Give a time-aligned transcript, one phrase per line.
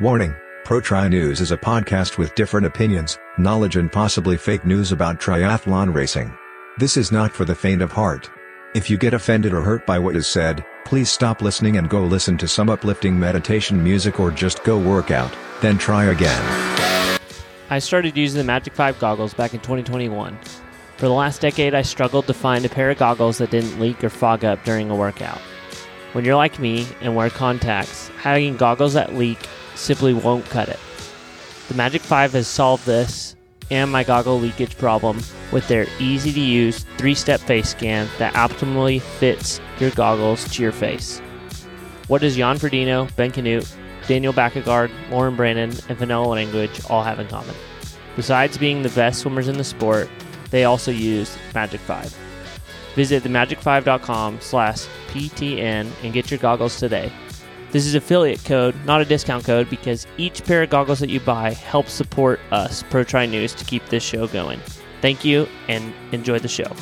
[0.00, 4.90] Warning Pro Tri News is a podcast with different opinions, knowledge, and possibly fake news
[4.90, 6.36] about triathlon racing.
[6.78, 8.28] This is not for the faint of heart.
[8.74, 12.02] If you get offended or hurt by what is said, please stop listening and go
[12.02, 16.42] listen to some uplifting meditation music or just go work out, then try again.
[17.70, 20.36] I started using the Magic 5 goggles back in 2021.
[20.96, 24.02] For the last decade, I struggled to find a pair of goggles that didn't leak
[24.02, 25.38] or fog up during a workout.
[26.14, 29.38] When you're like me and wear contacts, having goggles that leak
[29.74, 30.80] simply won't cut it.
[31.68, 33.36] The Magic 5 has solved this
[33.70, 35.20] and my goggle leakage problem
[35.52, 40.62] with their easy to use three step face scan that optimally fits your goggles to
[40.62, 41.20] your face.
[42.08, 43.74] What does Jan Frodeno, Ben Kanute,
[44.06, 47.54] Daniel Bækkegård, Lauren Brandon, and Vanilla Language all have in common?
[48.16, 50.08] Besides being the best swimmers in the sport,
[50.50, 52.14] they also use Magic 5.
[52.94, 57.10] Visit themagic5.com slash PTN and get your goggles today.
[57.74, 61.18] This is affiliate code, not a discount code, because each pair of goggles that you
[61.18, 64.60] buy helps support us, Pro Tri News, to keep this show going.
[65.02, 66.72] Thank you and enjoy the show.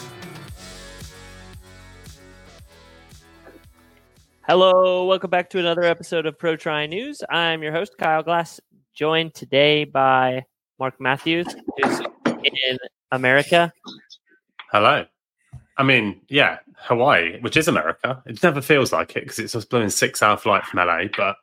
[4.42, 7.22] Hello, welcome back to another episode of Pro Tri News.
[7.30, 8.60] I'm your host, Kyle Glass,
[8.92, 10.44] joined today by
[10.78, 11.46] Mark Matthews,
[11.78, 12.76] who's in
[13.12, 13.72] America.
[14.70, 15.06] Hello.
[15.78, 18.22] I mean, yeah, Hawaii, which is America.
[18.26, 21.04] It never feels like it because it's just blowing six hour flight from LA.
[21.16, 21.36] But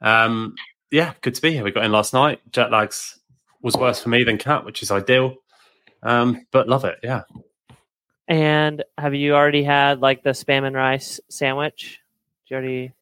[0.00, 0.54] um,
[0.90, 1.64] yeah, good to be here.
[1.64, 2.40] We got in last night.
[2.50, 3.18] Jet lags
[3.62, 5.36] was worse for me than Cat, which is ideal.
[6.02, 6.98] Um, but love it.
[7.02, 7.22] Yeah.
[8.26, 11.98] And have you already had like the spam and rice sandwich?
[12.48, 12.92] Did you already?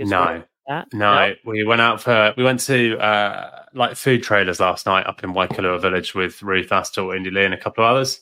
[0.00, 0.44] No.
[0.68, 5.06] No, no, we went out for we went to uh, like food trailers last night
[5.06, 8.20] up in Waikoloa Village with Ruth Astle, Indy Lee, and a couple of others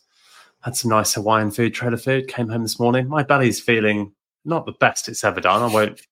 [0.66, 2.26] had some nice Hawaiian food, trailer food.
[2.26, 3.06] Came home this morning.
[3.06, 4.12] My belly's feeling
[4.44, 5.62] not the best it's ever done.
[5.62, 6.02] I won't,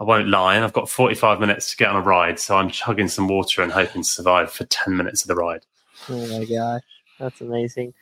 [0.00, 0.56] I won't lie.
[0.56, 3.62] And I've got 45 minutes to get on a ride, so I'm chugging some water
[3.62, 5.64] and hoping to survive for 10 minutes of the ride.
[6.10, 6.82] Oh my gosh,
[7.20, 7.94] that's amazing.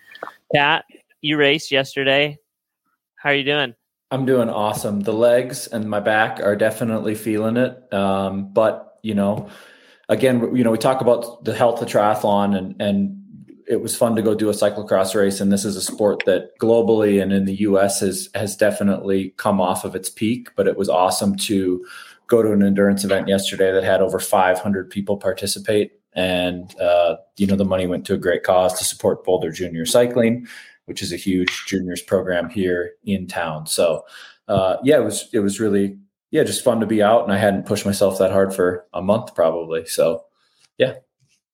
[0.55, 0.87] Pat,
[1.21, 2.39] you raced yesterday.
[3.17, 3.75] How are you doing?
[4.11, 5.01] I'm doing awesome.
[5.01, 7.93] The legs and my back are definitely feeling it.
[7.93, 9.51] Um, but you know,
[10.09, 13.24] again, you know, we talk about the health of triathlon and and
[13.67, 16.59] it was fun to go do a cyclocross race and this is a sport that
[16.61, 20.77] globally and in the US has has definitely come off of its peak but it
[20.77, 21.85] was awesome to
[22.27, 25.93] go to an endurance event yesterday that had over 500 people participate.
[26.15, 29.87] And uh, you know the money went to a great cause to support Boulder Junior
[29.87, 30.47] Cycling
[30.87, 33.67] which is a huge juniors program here in town.
[33.67, 34.05] So
[34.49, 35.99] uh, yeah it was it was really
[36.31, 39.03] yeah just fun to be out and I hadn't pushed myself that hard for a
[39.03, 39.87] month probably.
[39.87, 40.25] So
[40.79, 40.95] yeah.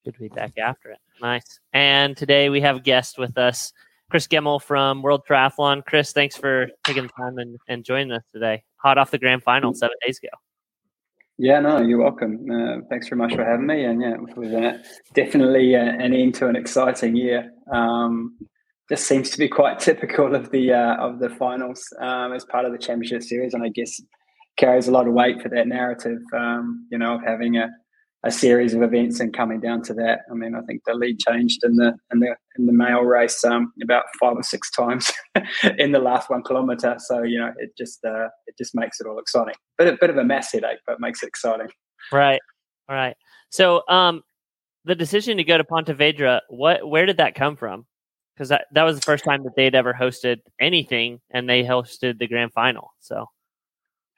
[0.04, 1.60] Good to be back after it Nice.
[1.72, 3.72] And today we have a guest with us,
[4.10, 5.84] Kris Gemmell from World Triathlon.
[5.84, 8.62] Kris, thanks for taking the time and, and joining us today.
[8.76, 10.30] Hot off the grand final seven days ago.
[11.36, 12.46] Yeah, no, you're welcome.
[12.50, 13.84] Uh, thanks very much for having me.
[13.84, 14.78] And yeah, uh,
[15.14, 17.50] definitely uh, an end to an exciting year.
[17.72, 18.36] Um,
[18.90, 22.64] just seems to be quite typical of the uh, of the finals um, as part
[22.64, 24.00] of the championship series, and I guess
[24.58, 26.20] carries a lot of weight for that narrative.
[26.36, 27.70] Um, you know, of having a
[28.22, 30.20] a series of events and coming down to that.
[30.30, 33.42] I mean, I think the lead changed in the in the in the male race
[33.44, 35.10] um, about five or six times
[35.78, 36.96] in the last one kilometer.
[36.98, 39.54] So you know, it just uh, it just makes it all exciting.
[39.78, 41.68] But a bit of a mass headache, but makes it exciting.
[42.12, 42.40] Right,
[42.88, 43.16] right.
[43.50, 44.22] So um,
[44.84, 47.86] the decision to go to Pontevedra, what where did that come from?
[48.34, 52.18] Because that that was the first time that they'd ever hosted anything, and they hosted
[52.18, 52.92] the grand final.
[53.00, 53.26] So.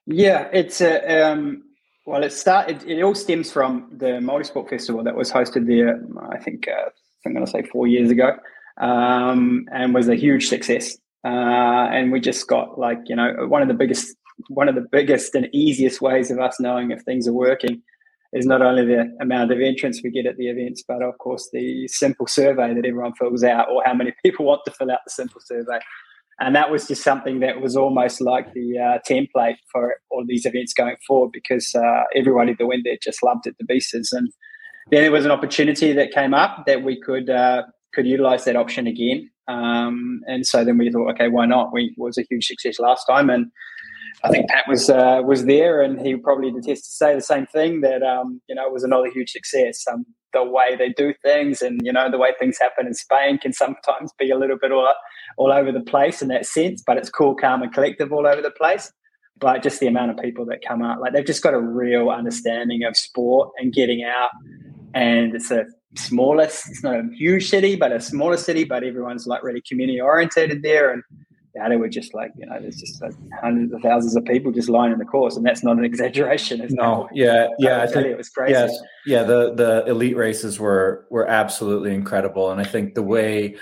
[0.04, 1.62] Yeah, it's a um,
[2.04, 2.82] well, it started.
[2.84, 6.02] It all stems from the Multisport Festival that was hosted there.
[6.30, 6.90] I think uh,
[7.24, 8.36] I'm going to say four years ago,
[8.80, 10.96] um, and was a huge success.
[11.24, 14.16] Uh, and we just got like you know one of the biggest,
[14.48, 17.80] one of the biggest and easiest ways of us knowing if things are working
[18.32, 21.50] is not only the amount of entrants we get at the events, but of course
[21.52, 25.00] the simple survey that everyone fills out, or how many people want to fill out
[25.06, 25.78] the simple survey
[26.47, 30.44] and that was just something that was almost like the uh, template for all these
[30.44, 34.28] events going forward because uh, everybody that went there just loved it to pieces and
[34.90, 37.62] then there was an opportunity that came up that we could uh,
[37.94, 39.28] could utilize that option again.
[39.49, 41.72] Um, and so then we thought okay why not?
[41.72, 43.31] We was a huge success last time.
[43.31, 43.46] And
[44.25, 47.46] I think Pat was uh, was there, and he probably attest to say the same
[47.46, 49.84] thing that um, you know it was another huge success.
[49.93, 53.38] Um, the way they do things, and you know the way things happen in Spain
[53.38, 54.93] can sometimes be a little bit all
[55.37, 58.43] all over the place in that sense, but it's cool, calm, and collective all over
[58.43, 58.93] the place.
[59.38, 62.11] But just the amount of people that come out, like they've just got a real
[62.11, 64.31] understanding of sport and getting out.
[64.94, 65.64] And it's a
[65.96, 70.00] smaller, it's not a huge city, but a smaller city, but everyone's like really community
[70.00, 70.93] orientated there.
[70.93, 71.02] And
[71.54, 74.52] yeah, there were just like you know, there's just like hundreds of thousands of people
[74.52, 76.66] just lining the course, and that's not an exaggeration.
[76.70, 78.52] No, yeah, yeah, I, think it was crazy.
[78.52, 78.76] Yes,
[79.06, 83.56] yeah, the the elite races were were absolutely incredible, and I think the way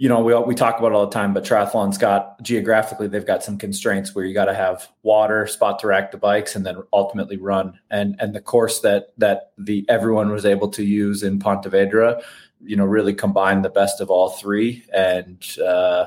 [0.00, 3.44] you know, we we talk about all the time, but triathlon's got geographically they've got
[3.44, 6.78] some constraints where you got to have water, spot to rack the bikes, and then
[6.90, 7.78] ultimately run.
[7.90, 12.22] And and the course that that the everyone was able to use in Pontevedra,
[12.64, 14.86] you know, really combined the best of all three.
[14.90, 16.06] And uh,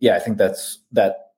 [0.00, 1.32] yeah, I think that's that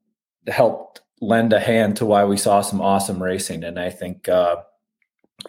[0.46, 3.62] helped lend a hand to why we saw some awesome racing.
[3.62, 4.56] And I think uh,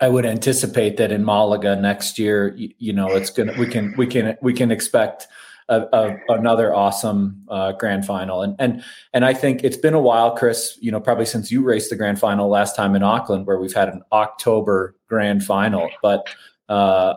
[0.02, 3.94] I would anticipate that in Malaga next year, you, you know, it's gonna we can
[3.98, 5.28] we can we can expect
[5.70, 8.42] a, a, another awesome uh, grand final.
[8.42, 8.84] And and
[9.14, 10.78] and I think it's been a while, Kris.
[10.82, 13.74] You know, probably since you raced the grand final last time in Auckland, where we've
[13.74, 15.90] had an October grand final.
[16.02, 16.28] But
[16.68, 17.16] uh,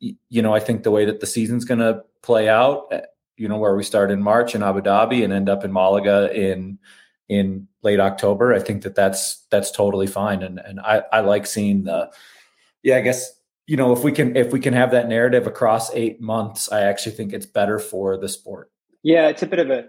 [0.00, 3.00] you know, I think the way that the season's going to play out, eh,
[3.36, 6.32] you know, where we start in March in Abu Dhabi and end up in Malaga
[6.32, 6.78] in
[7.28, 10.42] in late October, I think that that's that's totally fine.
[10.42, 12.12] And and I I like seeing the
[12.82, 13.32] yeah, I guess
[13.66, 16.82] you know if we can if we can have that narrative across eight months i
[16.82, 18.70] actually think it's better for the sport.
[19.02, 19.84] Yeah it's a bit of a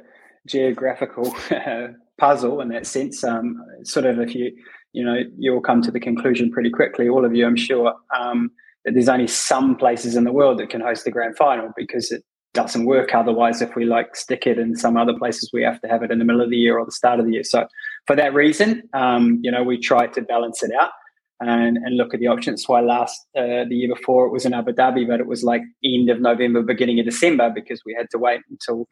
[0.48, 1.36] geographical
[2.18, 3.24] puzzle in that sense.
[3.24, 4.52] Um, sort of if you
[4.94, 7.94] you know you'll come to the conclusion pretty quickly all of you i'm sure.
[8.18, 8.52] Um,
[8.86, 12.10] that there's only some places in the world that can host the grand final because
[12.10, 12.24] it
[12.54, 15.88] doesn't work otherwise if we like stick it in some other places we have to
[15.88, 17.68] have it in the middle of the year or the start of the year so
[18.06, 20.92] for that reason um, you know we try to balance it out
[21.40, 22.66] and, and look at the options.
[22.70, 25.62] I last uh, the year before it was in Abu Dhabi, but it was like
[25.84, 28.88] end of November, beginning of December because we had to wait until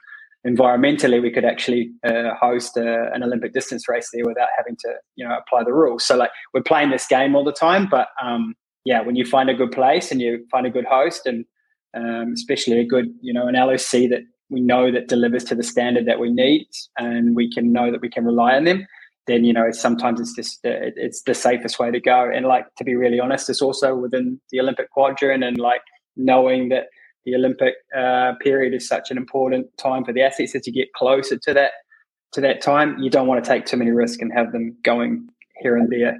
[0.45, 4.75] environmentally we could actually uh, host a, uh, an Olympic distance race there without having
[4.77, 6.03] to you know apply the rules.
[6.03, 8.53] So like we're playing this game all the time, but um,
[8.83, 11.45] yeah, when you find a good place and you find a good host and
[11.95, 15.63] um, especially a good you know an LOC that we know that delivers to the
[15.63, 18.85] standard that we need and we can know that we can rely on them
[19.27, 22.29] then you know sometimes it's just it's the safest way to go.
[22.29, 25.81] And like to be really honest, it's also within the Olympic quadrant and like
[26.15, 26.85] knowing that
[27.25, 30.93] the Olympic uh, period is such an important time for the athletes as you get
[30.93, 31.71] closer to that
[32.33, 35.27] to that time, you don't want to take too many risks and have them going
[35.61, 36.17] here and there.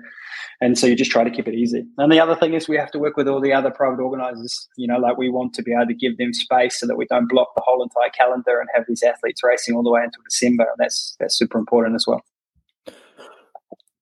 [0.62, 1.86] And so you just try to keep it easy.
[1.98, 4.68] And the other thing is we have to work with all the other private organizers.
[4.78, 7.06] You know, like we want to be able to give them space so that we
[7.06, 10.22] don't block the whole entire calendar and have these athletes racing all the way until
[10.24, 10.64] December.
[10.64, 12.24] And that's that's super important as well.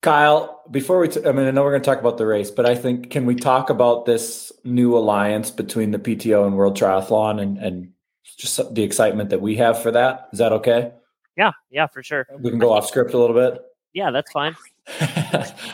[0.01, 2.51] Kyle, before we, t- I mean, I know we're going to talk about the race,
[2.51, 6.77] but I think can we talk about this new alliance between the PTO and World
[6.77, 7.93] Triathlon and and
[8.37, 10.27] just the excitement that we have for that?
[10.33, 10.91] Is that okay?
[11.37, 12.27] Yeah, yeah, for sure.
[12.39, 13.61] We can go off script a little bit.
[13.93, 14.55] Yeah, that's fine.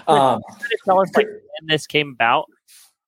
[0.07, 0.41] Um,
[0.85, 2.45] tell us like when this came about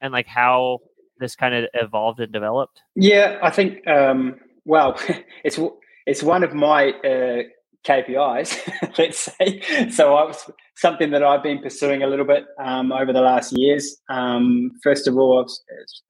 [0.02, 0.80] and like how
[1.20, 2.82] this kind of evolved and developed.
[2.96, 3.88] Yeah, I think.
[3.88, 5.00] Um, well,
[5.44, 5.60] it's
[6.06, 7.44] it's one of my uh,
[7.86, 8.58] KPIs,
[8.98, 9.90] let's say.
[9.90, 13.54] So I was something that I've been pursuing a little bit um, over the last
[13.56, 13.98] years.
[14.10, 15.46] Um, first of all,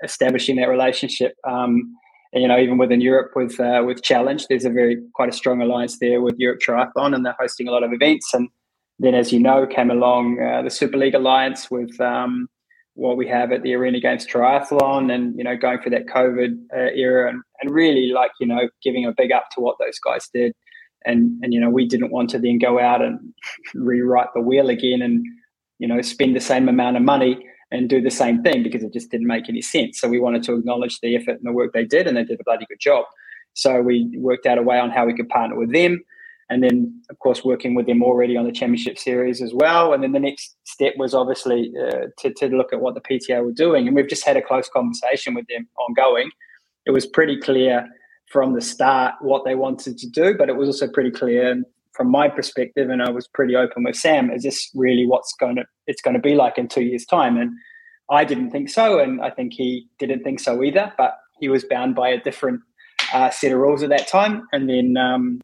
[0.04, 1.34] establishing that relationship.
[1.48, 1.96] Um,
[2.34, 5.34] and, you know, even within Europe with uh, with Challenge, there's a very quite a
[5.34, 8.34] strong alliance there with Europe Triathlon, and they're hosting a lot of events.
[8.34, 8.50] And
[9.02, 12.48] then, as you know, came along uh, the Super League Alliance with um,
[12.94, 16.56] what we have at the Arena Games Triathlon, and you know, going through that COVID
[16.72, 19.98] uh, era, and, and really like you know, giving a big up to what those
[19.98, 20.54] guys did.
[21.04, 23.20] And and you know we didn't want to then go out and
[23.74, 25.26] rewrite the wheel again and
[25.80, 28.94] you know spend the same amount of money and do the same thing because it
[28.94, 30.00] just didn't make any sense.
[30.00, 32.40] So we wanted to acknowledge the effort and the work they did and they did
[32.40, 33.06] a bloody good job.
[33.54, 36.04] So we worked out a way on how we could partner with them
[36.52, 40.04] and then of course working with them already on the championship series as well and
[40.04, 43.52] then the next step was obviously uh, to, to look at what the pto were
[43.52, 46.30] doing and we've just had a close conversation with them ongoing
[46.86, 47.88] it was pretty clear
[48.32, 52.10] from the start what they wanted to do, but it was also pretty clear from
[52.10, 54.32] my perspective, and I was pretty open with Sam.
[54.32, 57.38] Is this really what's going to it's going to be like in two years' time?
[57.38, 57.52] And
[58.10, 60.94] I didn't think so, and I think he didn't think so either.
[60.98, 62.62] But he was bound by a different
[63.14, 64.48] uh, set of rules at that time.
[64.54, 65.42] And then, um,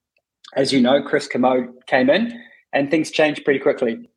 [0.55, 2.39] as you know, Chris Kermode came in,
[2.73, 4.09] and things changed pretty quickly.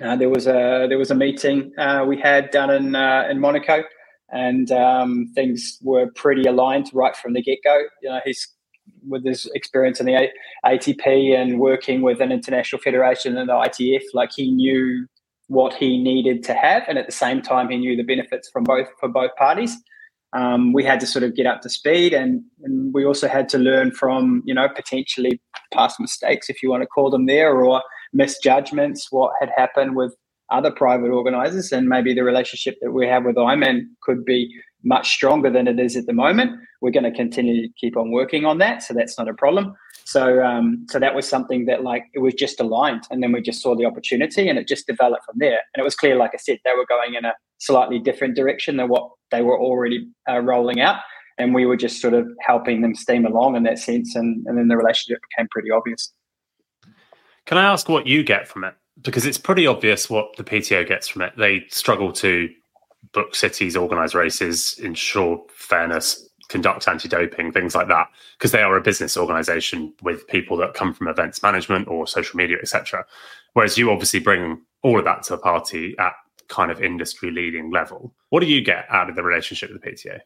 [0.00, 3.40] Uh, there was a there was a meeting uh, we had done in uh, in
[3.40, 3.82] Monaco
[4.32, 7.82] and um, things were pretty aligned right from the get go.
[8.02, 8.48] You know, he's
[9.06, 10.28] with his experience in the
[10.64, 15.06] ATP and working with an international federation and the ITF, like he knew
[15.48, 18.64] what he needed to have, and at the same time, he knew the benefits from
[18.64, 19.76] both for both parties.
[20.32, 23.48] Um, we had to sort of get up to speed, and, and we also had
[23.50, 25.40] to learn from you know potentially
[25.72, 27.82] past mistakes, if you want to call them there, or
[28.12, 30.14] misjudgments, what had happened with
[30.50, 35.10] other private organizers and maybe the relationship that we have with Ironman could be much
[35.10, 36.52] stronger than it is at the moment.
[36.80, 38.82] We're going to continue to keep on working on that.
[38.82, 39.74] So that's not a problem.
[40.10, 43.40] So, um, so that was something that like it was just aligned, and then we
[43.40, 45.60] just saw the opportunity, and it just developed from there.
[45.72, 48.76] And it was clear, like I said, they were going in a slightly different direction
[48.76, 50.98] than what they were already uh, rolling out,
[51.38, 54.58] and we were just sort of helping them steam along in that sense, and, and
[54.58, 56.12] then the relationship became pretty obvious.
[57.46, 58.74] Can I ask what you get from it?
[59.00, 61.34] Because it's pretty obvious what the PTO gets from it.
[61.38, 62.48] They struggle to
[63.12, 68.82] book cities, organize races, ensure fairness, conduct anti-doping, things like that, because they are a
[68.82, 73.06] business organization with people that come from events management or social media, etc.
[73.54, 76.12] Whereas you obviously bring all of that to the party at
[76.48, 78.12] kind of industry leading level.
[78.28, 80.20] What do you get out of the relationship with the pta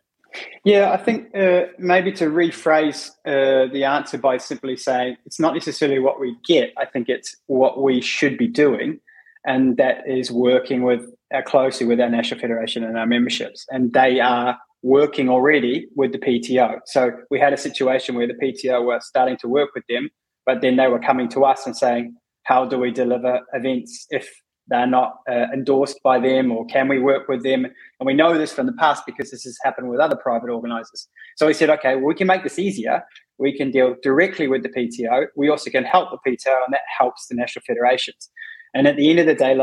[0.64, 5.54] Yeah, I think uh, maybe to rephrase uh, the answer by simply saying it's not
[5.54, 6.72] necessarily what we get.
[6.78, 9.00] I think it's what we should be doing,
[9.44, 11.02] and that is working with
[11.34, 16.12] uh, closely with our national federation and our memberships, and they are working already with
[16.12, 16.78] the PTO.
[16.84, 20.10] So we had a situation where the PTO were starting to work with them,
[20.44, 24.30] but then they were coming to us and saying, "How do we deliver events if
[24.68, 27.64] they're not uh, endorsed by them or can we work with them?
[27.64, 31.08] And we know this from the past because this has happened with other private organizers.
[31.36, 33.02] So we said okay well, we can make this easier.
[33.38, 36.86] We can deal directly with the pto we also can help the pto and that
[36.98, 38.30] helps the national federations
[38.74, 39.54] and at the end of the day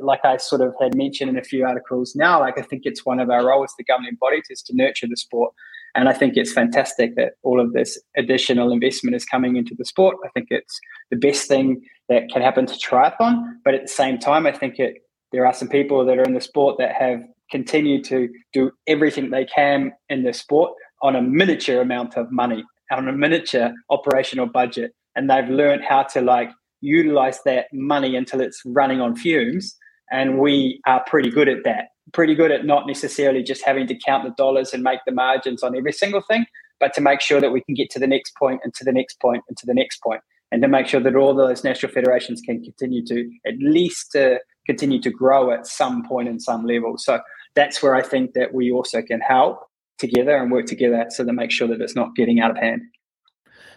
[0.00, 3.04] like i sort of had mentioned in a few articles now like i think it's
[3.04, 5.52] one of our roles the governing bodies is to nurture the sport
[5.94, 9.84] and I think it's fantastic that all of this additional investment is coming into the
[9.84, 10.16] sport.
[10.24, 10.80] I think it's
[11.10, 13.40] the best thing that can happen to triathlon.
[13.64, 14.94] But at the same time, I think it
[15.32, 17.20] there are some people that are in the sport that have
[17.50, 22.64] continued to do everything they can in the sport on a miniature amount of money,
[22.92, 24.92] on a miniature operational budget.
[25.16, 26.50] And they've learned how to like
[26.84, 29.76] utilize that money until it's running on fumes.
[30.10, 33.98] And we are pretty good at that pretty good at not necessarily just having to
[33.98, 36.46] count the dollars and make the margins on every single thing,
[36.80, 38.92] but to make sure that we can get to the next point and to the
[38.92, 40.20] next point and to the next point,
[40.52, 44.36] and to make sure that all those national federations can continue to at least uh,
[44.66, 46.94] continue to grow at some point and some level.
[46.98, 47.20] So
[47.54, 49.60] that's where I think that we also can help
[49.98, 52.82] together and work together so to make sure that it's not getting out of hand.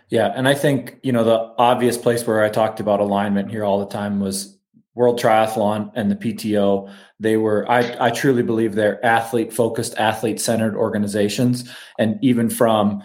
[0.09, 3.63] Yeah, and I think you know the obvious place where I talked about alignment here
[3.63, 4.57] all the time was
[4.97, 10.41] World Triathlon and the PTO, they were, I, I truly believe they're athlete focused, athlete
[10.41, 11.69] centered organizations.
[11.99, 13.03] And even from,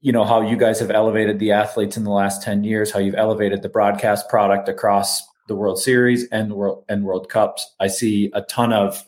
[0.00, 3.00] you know, how you guys have elevated the athletes in the last 10 years, how
[3.00, 7.74] you've elevated the broadcast product across the World Series and the World and World Cups.
[7.80, 9.04] I see a ton of,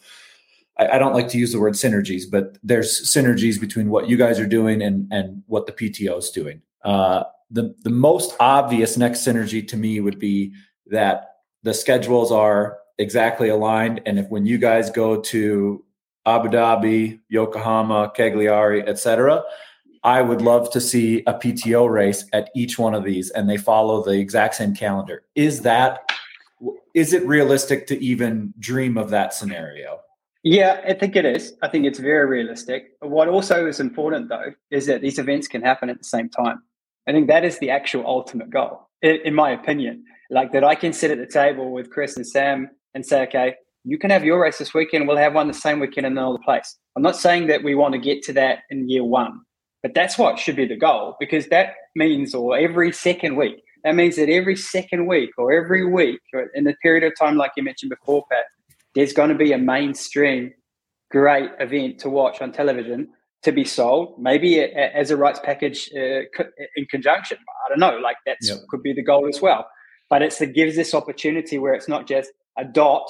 [0.77, 4.17] I, I don't like to use the word synergies, but there's synergies between what you
[4.17, 6.63] guys are doing and, and what the PTO is doing.
[6.85, 10.53] Uh, the, the most obvious next synergy to me would be
[10.87, 14.01] that the schedules are exactly aligned.
[14.07, 15.85] And if when you guys go to
[16.27, 19.43] Abu Dhabi, Yokohama, Cagliari, etc.,
[20.05, 23.57] I would love to see a PTO race at each one of these, and they
[23.57, 25.25] follow the exact same calendar.
[25.35, 26.11] Is that
[26.95, 30.01] is it realistic to even dream of that scenario?
[30.51, 31.53] Yeah, I think it is.
[31.61, 32.93] I think it's very realistic.
[33.01, 36.63] What also is important, though, is that these events can happen at the same time.
[37.07, 40.95] I think that is the actual ultimate goal, in, my opinion like that I can
[40.95, 44.41] sit at the table with Chris and Sam and say, okay, you can have your
[44.41, 45.07] race this weekend.
[45.07, 46.77] We'll have one the same weekend in another place.
[46.97, 49.41] I'm not saying that we want to get to that in year one,
[49.83, 53.95] but that's what should be the goal because that means, or every second week, that
[53.95, 57.53] means that every second week or every week or in the period of time, like
[57.55, 58.45] you mentioned before, Pat,
[58.99, 60.53] there's going to be a mainstream
[61.11, 63.09] great event to watch on television
[63.45, 66.23] to be sold, maybe as a rights package uh,
[66.77, 67.39] in conjunction.
[67.65, 68.59] I don't know, like that yep.
[68.69, 69.67] could be the goal as well
[70.11, 73.07] but it's it gives this opportunity where it's not just a dot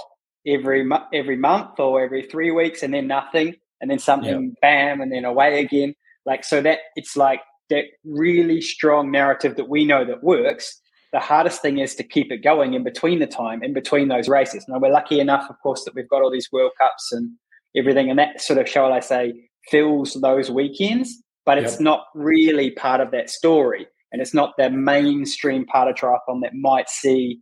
[0.46, 4.60] every every month or every three weeks and then nothing and then something yep.
[4.60, 5.94] bam and then away again
[6.26, 7.40] like so that it's like
[7.70, 10.80] that really strong narrative that we know that works
[11.12, 14.28] the hardest thing is to keep it going in between the time in between those
[14.28, 17.30] races now we're lucky enough of course that we've got all these world cups and
[17.76, 19.32] everything and that sort of shall i say
[19.70, 21.80] fills those weekends but it's yep.
[21.80, 26.54] not really part of that story and it's not the mainstream part of triathlon that
[26.54, 27.40] might see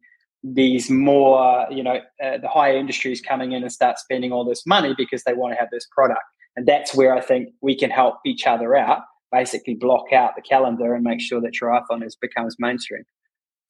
[0.55, 4.67] these more, you know, uh, the higher industries coming in and start spending all this
[4.67, 6.23] money because they want to have this product.
[6.57, 9.01] And that's where I think we can help each other out,
[9.33, 13.05] basically block out the calendar and make sure that triathlon is becomes mainstream.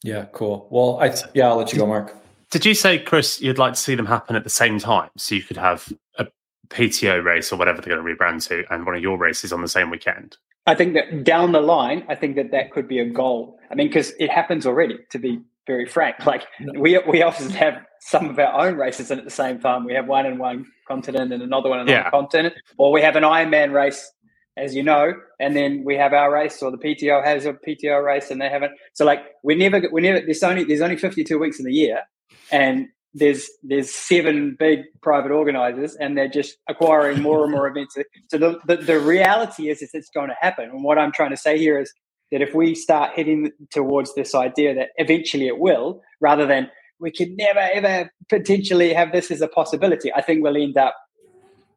[0.02, 0.68] Yeah, cool.
[0.70, 2.16] Well, I yeah, I'll let you go, Mark.
[2.50, 5.34] Did you say, Kris, you'd like to see them happen at the same time, so
[5.34, 6.26] you could have a
[6.68, 9.62] PTO race or whatever they're going to rebrand to, and one of your races on
[9.62, 10.36] the same weekend?
[10.66, 13.58] I think that down the line, I think that that could be a goal.
[13.70, 14.98] I mean, because it happens already.
[15.10, 19.18] To be very frank, like we we often have some of our own races, and
[19.18, 22.04] at the same time, we have one in one continent and another one in another
[22.04, 22.10] yeah.
[22.10, 24.12] continent, or we have an Ironman race
[24.56, 28.02] as you know, and then we have our race, or the PTO has a PTO
[28.04, 28.72] race, and they haven't.
[28.94, 30.20] So like we never, we never.
[30.20, 32.02] There's only there's only 52 weeks in the year,
[32.50, 37.96] and there's there's seven big private organizers, and they're just acquiring more and more events.
[38.30, 40.70] So the, the the reality is, is it's going to happen.
[40.70, 41.92] And what I'm trying to say here is
[42.32, 47.10] that if we start heading towards this idea that eventually it will, rather than we
[47.10, 50.94] can never ever potentially have this as a possibility, I think we'll end up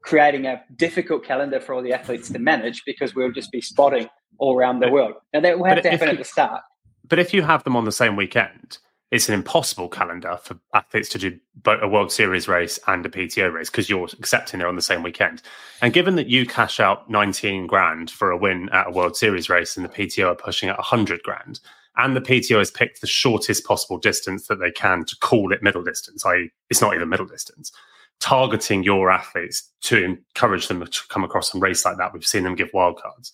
[0.01, 4.07] creating a difficult calendar for all the athletes to manage because we'll just be spotting
[4.37, 5.13] all around the world.
[5.33, 6.61] Now that will have to happen you, at the start.
[7.07, 8.77] But if you have them on the same weekend,
[9.11, 13.09] it's an impossible calendar for athletes to do both a World Series race and a
[13.09, 15.41] PTO race because you're accepting it on the same weekend.
[15.81, 19.49] And given that you cash out 19 grand for a win at a World Series
[19.49, 21.59] race and the PTO are pushing at 100 grand,
[21.97, 25.63] and the PTO has picked the shortest possible distance that they can to call it
[25.63, 27.71] middle distance, i.e., it's not even middle distance
[28.19, 32.13] targeting your athletes to encourage them to come across and race like that.
[32.13, 33.31] We've seen them give wildcards.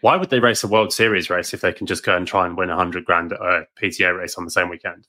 [0.00, 2.46] Why would they race a World Series race if they can just go and try
[2.46, 5.06] and win a hundred grand at a PTA race on the same weekend?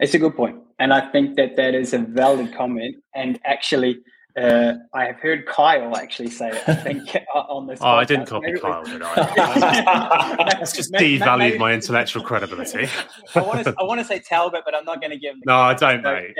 [0.00, 2.96] It's a good point, and I think that that is a valid comment.
[3.14, 4.00] And actually,
[4.36, 6.68] uh, I have heard Kyle actually say it.
[6.68, 7.80] I think on this.
[7.80, 7.94] oh, podcast.
[7.94, 10.46] I didn't copy maybe Kyle, did I?
[10.58, 12.88] That's just devalued maybe, my intellectual credibility.
[13.34, 13.74] I want to.
[13.78, 15.42] I want to say Talbot, but I'm not going to give him.
[15.46, 16.34] no, I don't, mate.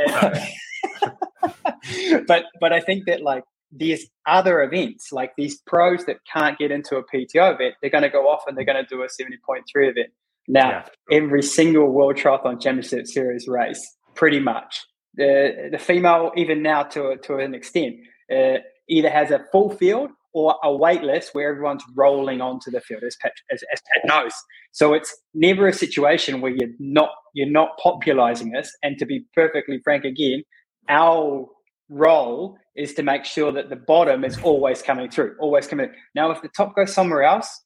[2.26, 6.70] but but I think that like these other events, like these pros that can't get
[6.70, 9.06] into a PTO event, they're going to go off and they're going to do a
[9.06, 10.08] 70.3 event.
[10.46, 11.16] Now, yeah.
[11.16, 14.84] every single World Triathlon Championship Series race, pretty much,
[15.16, 17.96] the the female, even now to to an extent,
[18.34, 22.80] uh, either has a full field or a wait list where everyone's rolling onto the
[22.80, 24.32] field, as Pat, as, as Pat knows.
[24.72, 28.70] So it's never a situation where you're not you're not popularizing this.
[28.82, 30.42] And to be perfectly frank, again,
[30.88, 31.46] our
[31.88, 35.90] role is to make sure that the bottom is always coming through, always coming.
[36.14, 37.62] Now, if the top goes somewhere else,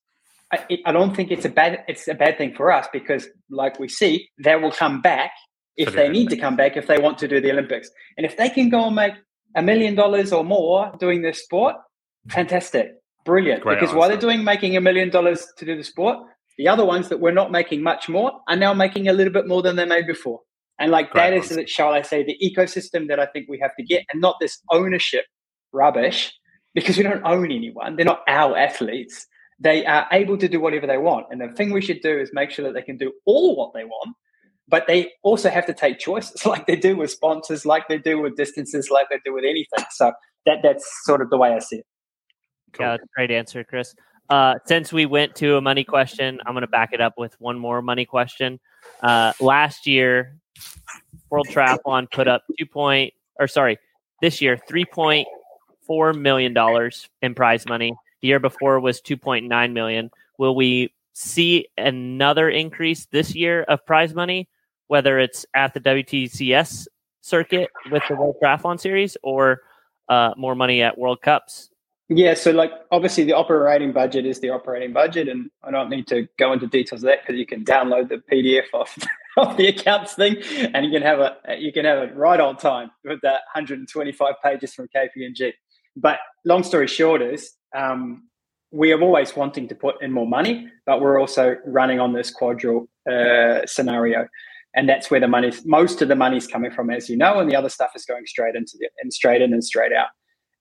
[0.52, 3.78] I, I, don't think it's a bad it's a bad thing for us because, like
[3.78, 5.32] we see, they will come back
[5.78, 8.36] if they need to come back if they want to do the Olympics, and if
[8.36, 9.14] they can go and make
[9.56, 11.76] a million dollars or more doing this sport,
[12.28, 12.90] fantastic,
[13.24, 13.62] brilliant.
[13.62, 13.98] Great because answer.
[13.98, 16.18] while they're doing making a million dollars to do the sport,
[16.58, 19.46] the other ones that were not making much more are now making a little bit
[19.46, 20.40] more than they made before.
[20.80, 23.74] And like Great that is, shall I say, the ecosystem that I think we have
[23.76, 25.24] to get, and not this ownership
[25.72, 26.32] rubbish,
[26.74, 27.96] because we don't own anyone.
[27.96, 29.26] They're not our athletes.
[29.60, 31.26] They are able to do whatever they want.
[31.30, 33.72] And the thing we should do is make sure that they can do all what
[33.74, 34.16] they want,
[34.68, 38.20] but they also have to take choices like they do with sponsors, like they do
[38.20, 39.84] with distances, like they do with anything.
[39.90, 40.12] So
[40.46, 41.86] that that's sort of the way I see it.
[42.72, 42.86] Cool.
[42.86, 43.94] Yeah, great answer, Kris.
[44.28, 47.34] Uh, since we went to a money question, I'm going to back it up with
[47.40, 48.60] one more money question.
[49.00, 50.36] Uh, last year,
[51.30, 53.78] World Triathlon put up two point or sorry,
[54.20, 55.26] this year three point
[55.86, 57.94] four million dollars in prize money.
[58.20, 60.10] The year before was two point nine million.
[60.36, 64.48] Will we see another increase this year of prize money,
[64.88, 66.88] whether it's at the WTCS
[67.20, 69.62] circuit with the World Triathlon Series or
[70.08, 71.70] uh, more money at World Cups?
[72.10, 76.06] Yeah, so like obviously the operating budget is the operating budget, and I don't need
[76.08, 78.96] to go into details of that because you can download the PDF off
[79.36, 80.36] of the accounts thing,
[80.72, 84.34] and you can have a you can have it right on time with that 125
[84.42, 85.52] pages from KPMG.
[85.96, 88.28] But long story short is um,
[88.70, 92.30] we are always wanting to put in more money, but we're also running on this
[92.30, 94.26] quadrille uh, scenario,
[94.74, 97.50] and that's where the money most of the money's coming from, as you know, and
[97.50, 100.08] the other stuff is going straight into the and straight in and straight out.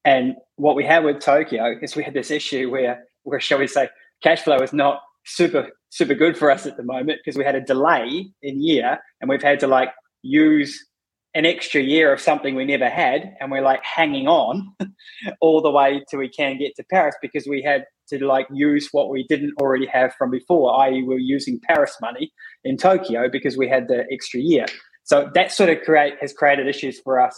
[0.05, 3.67] And what we had with Tokyo is we had this issue where, where shall we
[3.67, 3.89] say,
[4.23, 7.55] cash flow is not super super good for us at the moment because we had
[7.55, 9.89] a delay in year and we've had to like
[10.21, 10.85] use
[11.33, 14.73] an extra year of something we never had and we're like hanging on
[15.41, 18.89] all the way till we can get to paris because we had to like use
[18.91, 22.31] what we didn't already have from before i.e we we're using paris money
[22.63, 24.65] in tokyo because we had the extra year
[25.03, 27.37] so that sort of create has created issues for us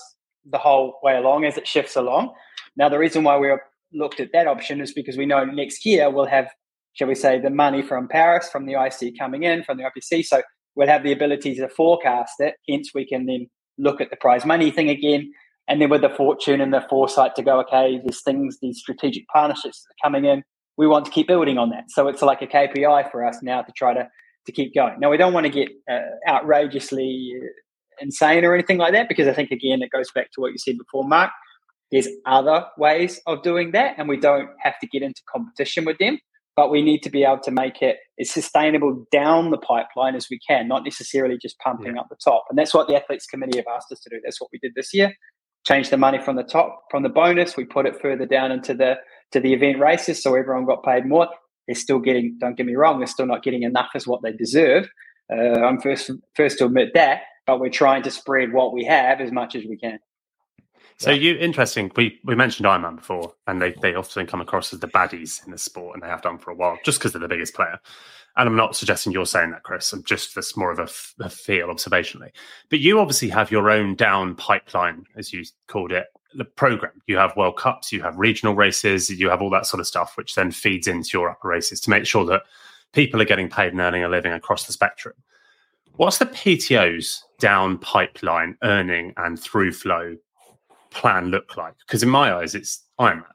[0.49, 2.34] the whole way along as it shifts along
[2.79, 3.53] now, the reason why we
[3.93, 6.47] looked at that option is because we know next year we'll have,
[6.93, 10.25] shall we say, the money from Paris, from the IC coming in, from the IPC.
[10.25, 10.41] So
[10.75, 12.55] we'll have the ability to forecast it.
[12.69, 15.32] Hence, we can then look at the prize money thing again.
[15.67, 19.27] And then with the fortune and the foresight to go, okay, these things, these strategic
[19.27, 20.41] partnerships coming in,
[20.80, 21.92] we want to keep building on that.
[21.92, 24.08] So it's like a KPI for us now to try to
[24.46, 24.98] to keep going.
[25.00, 27.34] Now we don't want to get uh, outrageously
[28.00, 30.58] insane or anything like that because I think again it goes back to what you
[30.58, 31.32] said before, Mark.
[31.92, 35.98] There's other ways of doing that, and we don't have to get into competition with
[35.98, 36.20] them.
[36.56, 40.28] But we need to be able to make it as sustainable down the pipeline as
[40.30, 42.02] we can, not necessarily just pumping yeah.
[42.02, 42.46] up the top.
[42.50, 44.20] And that's what the athletes committee have asked us to do.
[44.24, 45.13] That's what we did this year.
[45.67, 48.74] Change the money from the top, from the bonus, we put it further down into
[48.74, 48.98] the
[49.32, 51.28] to the event races, so everyone got paid more.
[51.67, 52.38] They're still getting.
[52.39, 53.00] Don't get me wrong.
[53.00, 54.89] They're still not getting enough as what they deserve.
[55.32, 59.22] Uh, I'm first first to admit that, but we're trying to spread what we have
[59.22, 60.00] as much as we can.
[60.98, 61.91] So you interesting.
[61.95, 65.52] We we mentioned Ironman before, and they they often come across as the baddies in
[65.52, 67.80] the sport, and they have done for a while, just because they're the biggest player.
[68.38, 69.92] And I'm not suggesting you're saying that, Kris.
[69.92, 70.89] I'm just that's more of a,
[71.24, 72.32] a feel observationally.
[72.70, 77.02] But you obviously have your own down pipeline, as you called it, the program.
[77.08, 80.15] You have World Cups, you have regional races, you have all that sort of stuff,
[80.15, 82.44] which then feeds into your upper races to make sure that
[82.94, 85.15] people are getting paid and earning a living across the spectrum.
[85.96, 90.15] What's the PTO's down pipeline earning and through flow
[90.92, 91.74] plan look like?
[91.86, 93.26] Because in my eyes, it's Ironman.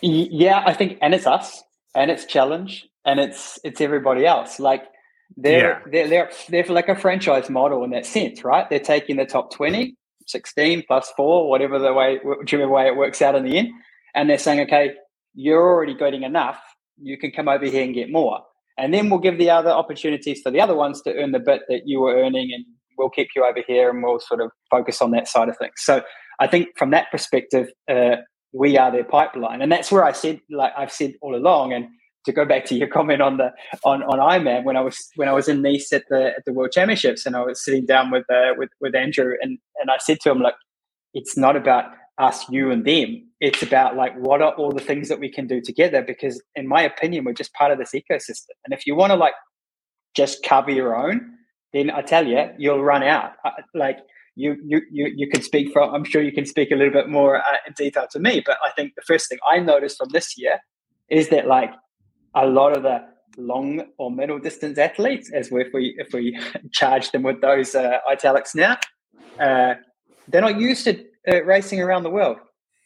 [0.00, 1.62] Yeah, I think, and it's us,
[1.94, 4.60] and it's challenge, and it's it's everybody else.
[4.60, 4.84] Like
[5.36, 5.90] they're yeah.
[5.90, 8.68] they're they're they're like a franchise model in that sense, right?
[8.68, 13.22] They're taking the top 20, 16 plus four, whatever the way whichever way it works
[13.22, 13.68] out in the end,
[14.14, 14.92] and they're saying, okay,
[15.34, 16.60] you're already getting enough.
[17.00, 18.40] You can come over here and get more.
[18.76, 21.62] And then we'll give the other opportunities for the other ones to earn the bit
[21.68, 22.64] that you were earning and
[22.96, 25.74] we'll keep you over here and we'll sort of focus on that side of things.
[25.78, 26.02] So
[26.38, 28.16] I think from that perspective, uh,
[28.52, 31.86] we are their pipeline, and that's where I said, like I've said all along, and
[32.28, 33.50] to go back to your comment on the
[33.84, 36.52] on on Ironman when I was when I was in Nice at the at the
[36.52, 39.98] World Championships and I was sitting down with uh, with with Andrew and and I
[39.98, 40.54] said to him like,
[41.14, 41.86] it's not about
[42.18, 43.24] us, you, and them.
[43.40, 46.68] It's about like what are all the things that we can do together because in
[46.68, 49.34] my opinion, we're just part of this ecosystem, and if you want to like
[50.14, 51.38] just cover your own
[51.72, 53.32] then I tell you, you'll run out.
[53.74, 53.98] Like
[54.34, 55.94] you, you, you, you can speak from.
[55.94, 58.42] I'm sure you can speak a little bit more uh, in detail to me.
[58.44, 60.60] But I think the first thing I noticed from this year
[61.10, 61.70] is that like
[62.34, 63.04] a lot of the
[63.36, 66.38] long or middle distance athletes, as if we if we
[66.72, 68.76] charge them with those uh, italics now,
[69.40, 69.74] uh,
[70.28, 72.38] they're not used to uh, racing around the world,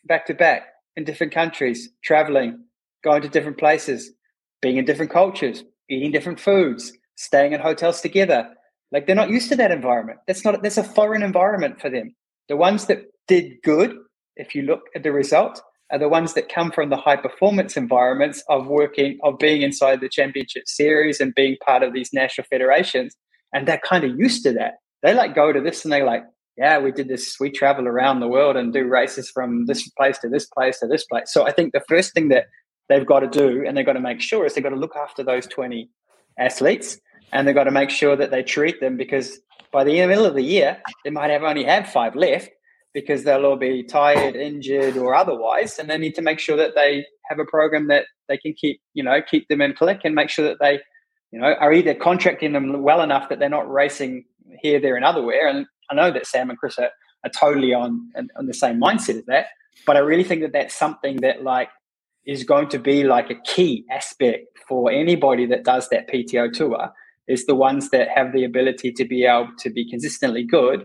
[0.04, 2.62] back to back in different countries, traveling,
[3.02, 4.12] going to different places,
[4.60, 8.48] being in different cultures, eating different foods, staying in hotels together
[8.92, 10.20] like they're not used to that environment.
[10.26, 12.14] That's not that's a foreign environment for them.
[12.48, 13.96] The ones that did good,
[14.36, 17.76] if you look at the result, are the ones that come from the high performance
[17.76, 22.46] environments of working of being inside the championship series and being part of these national
[22.50, 23.14] federations.
[23.52, 24.76] And they're kind of used to that.
[25.02, 26.24] They like go to this and they're like,
[26.56, 30.18] yeah, we did this, we travel around the world and do races from this place
[30.18, 31.32] to this place to this place.
[31.32, 32.46] So I think the first thing that
[32.88, 34.96] they've got to do and they've got to make sure is they've got to look
[34.96, 35.90] after those 20
[36.38, 36.98] athletes
[37.32, 39.40] and they've got to make sure that they treat them because
[39.72, 42.50] by the middle of the year they might have only have five left
[42.94, 46.74] because they'll all be tired, injured, or otherwise, and they need to make sure that
[46.74, 50.14] they have a program that they can keep you know keep them in click and
[50.14, 50.80] make sure that they
[51.30, 54.24] you know are either contracting them well enough that they're not racing
[54.60, 55.48] here, there, and otherwhere.
[55.48, 56.90] And I know that Sam and Chris are,
[57.24, 59.46] are totally on on the same mindset as that,
[59.86, 61.68] but I really think that that's something that like
[62.26, 66.92] is going to be like a key aspect for anybody that does that PTO tour
[67.28, 70.84] is the ones that have the ability to be able to be consistently good,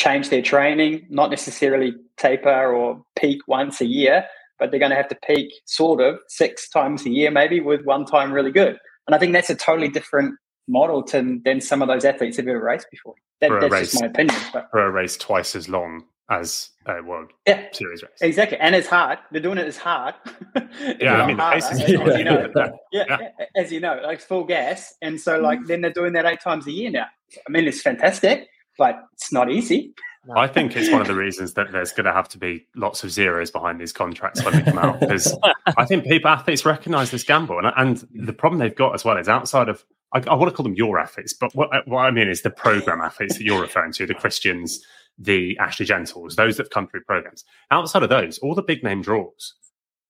[0.00, 4.24] change their training, not necessarily taper or peak once a year,
[4.58, 7.84] but they're going to have to peak sort of six times a year, maybe with
[7.84, 8.78] one time really good.
[9.06, 10.34] And I think that's a totally different
[10.66, 13.14] model to, than some of those athletes have ever raced before.
[13.42, 14.40] That, that's race, just my opinion.
[14.54, 18.22] But for a race twice as long as a World yeah, Series race.
[18.22, 19.18] Exactly, and it's hard.
[19.32, 20.14] They're doing it as hard.
[20.98, 22.16] yeah, I mean, harder, as, yeah.
[22.16, 22.50] you know,
[22.92, 25.66] yeah, yeah, as you know, like full gas, and so like mm.
[25.66, 27.06] then they're doing that eight times a year now.
[27.46, 28.46] I mean, it's fantastic,
[28.80, 29.92] but it's not easy.
[30.34, 33.04] I think it's one of the reasons that there's going to have to be lots
[33.04, 35.36] of zeros behind these contracts when they come out because
[35.76, 39.18] I think people athletes recognise this gamble, and, and the problem they've got as well
[39.18, 42.00] is outside of I, I want to call them your athletes, but what, uh, what
[42.00, 44.78] I mean is the program athletes that you're referring to, the Kristians,
[45.18, 47.44] the Ashley Gentles, those that have come through programs.
[47.70, 49.54] Outside of those, all the big name draws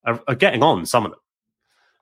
[0.04, 1.20] are, are getting on some of them.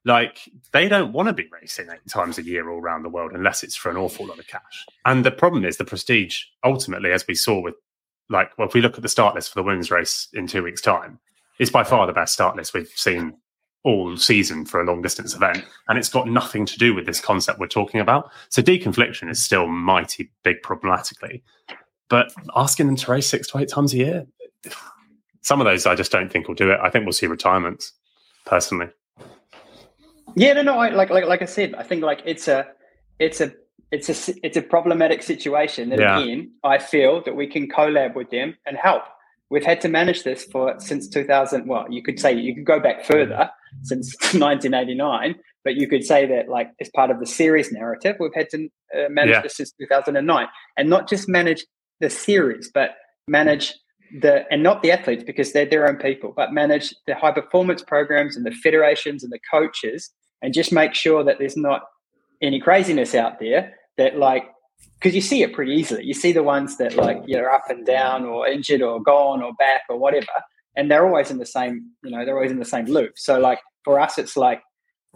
[0.09, 3.33] Like they don't want to be racing eight times a year all around the world
[3.35, 4.87] unless it's for an awful lot of cash.
[5.05, 7.75] And the problem is the prestige ultimately, as we saw with
[8.31, 10.63] like, well, if we look at the start list for the women's race in two
[10.63, 11.21] weeks' time,
[11.59, 13.37] it's by far the best start list we've seen
[13.85, 15.63] all season for a long distance event.
[15.89, 18.31] And it's got nothing to do with this concept we're talking about.
[18.49, 21.43] So deconfliction is still mighty big problematically.
[22.09, 24.27] But asking them to race six to eight times a year,
[25.43, 26.81] some of those I just don't think will do it.
[26.83, 27.93] I think we'll see retirements
[28.47, 28.89] personally.
[30.39, 30.79] Yeah, no, no.
[30.79, 32.67] I, like, like, like I said, I think like it's a,
[33.19, 33.53] it's a,
[33.91, 35.91] it's a, it's a problematic situation.
[35.91, 36.19] That yeah.
[36.19, 39.03] again, I feel that we can collab with them and help.
[39.51, 41.67] We've had to manage this for since 2000.
[41.67, 43.51] Well, you could say you could go back further
[43.83, 48.35] since 1989, but you could say that like as part of the series narrative, we've
[48.35, 49.43] had to uh, manage yeah.
[49.43, 50.47] this since 2009,
[50.77, 51.65] and not just manage
[52.01, 52.91] the series, but
[53.27, 53.75] manage
[54.21, 57.83] the and not the athletes because they're their own people, but manage the high performance
[57.83, 60.11] programs and the federations and the coaches,
[60.43, 61.83] and just make sure that there's not
[62.41, 64.45] any craziness out there that like
[64.95, 66.05] because you see it pretty easily.
[66.05, 69.53] You see the ones that like you're up and down or injured or gone or
[69.55, 70.27] back or whatever,
[70.77, 73.13] and they're always in the same, you know, they're always in the same loop.
[73.17, 74.63] So like for us, it's like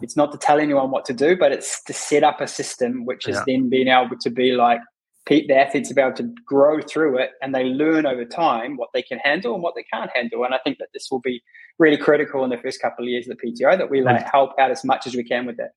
[0.01, 3.05] it's not to tell anyone what to do, but it's to set up a system
[3.05, 3.43] which is yeah.
[3.47, 4.79] then being able to be like
[5.25, 9.01] the athletes are able to grow through it and they learn over time what they
[9.01, 10.43] can handle and what they can't handle.
[10.43, 11.41] And I think that this will be
[11.79, 14.51] really critical in the first couple of years of the PTO that we like help
[14.59, 15.71] out as much as we can with that.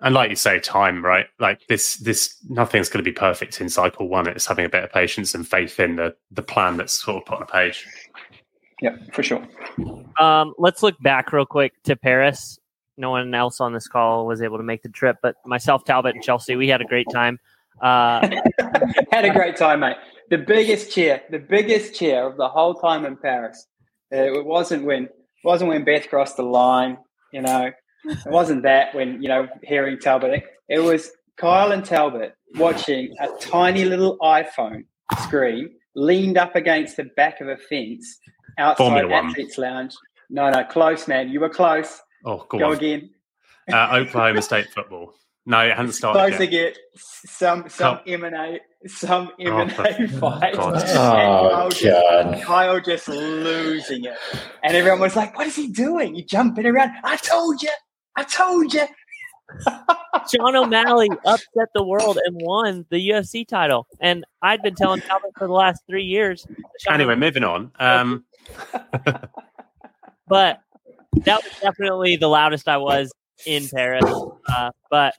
[0.00, 1.26] And like you say, time, right?
[1.40, 4.28] Like this, this nothing's going to be perfect in cycle one.
[4.28, 7.26] It's having a bit of patience and faith in the the plan that's sort of
[7.26, 7.84] put on a page.
[8.80, 9.44] Yeah, for sure.
[10.20, 12.60] Um, let's look back real quick to Paris.
[12.96, 16.14] No one else on this call was able to make the trip, but myself, Talbot,
[16.14, 17.38] and Chelsea, we had a great time.
[17.80, 18.28] Uh,
[19.12, 19.96] had a great time, mate.
[20.30, 23.66] The biggest cheer, the biggest cheer of the whole time in Paris.
[24.12, 25.08] Uh, it wasn't when
[25.44, 26.98] wasn't when Beth crossed the line.
[27.32, 27.70] You know,
[28.04, 30.44] it wasn't that when you know hearing Talbot.
[30.68, 34.84] It was Kyle and Talbot watching a tiny little iPhone
[35.24, 38.18] screen leaned up against the back of a fence
[38.58, 39.94] outside Athletes Lounge.
[40.30, 41.30] No, no, close, man.
[41.30, 42.00] You were close.
[42.24, 43.10] Oh, go, go again.
[43.72, 45.14] Uh, Oklahoma State football.
[45.48, 46.18] No, it hasn't started.
[46.18, 46.40] Close yet.
[46.42, 46.72] again.
[46.94, 50.54] Some some M and A some M and A fight.
[50.58, 52.42] Oh, Kyle, God.
[52.42, 54.14] Kyle just losing it,
[54.62, 56.14] and everyone was like, "What is he doing?
[56.14, 56.92] You jumping around?
[57.02, 57.70] I told you,
[58.14, 58.84] I told you."
[60.30, 65.30] Sean O'Malley upset the world and won the UFC title, and I'd been telling Calvin
[65.38, 66.46] for the last three years.
[66.80, 67.72] Sean anyway, O'Malley- moving on.
[67.80, 68.26] Um,
[70.28, 70.60] but
[71.24, 73.10] that was definitely the loudest I was
[73.46, 74.04] in Paris.
[74.46, 75.14] Uh, but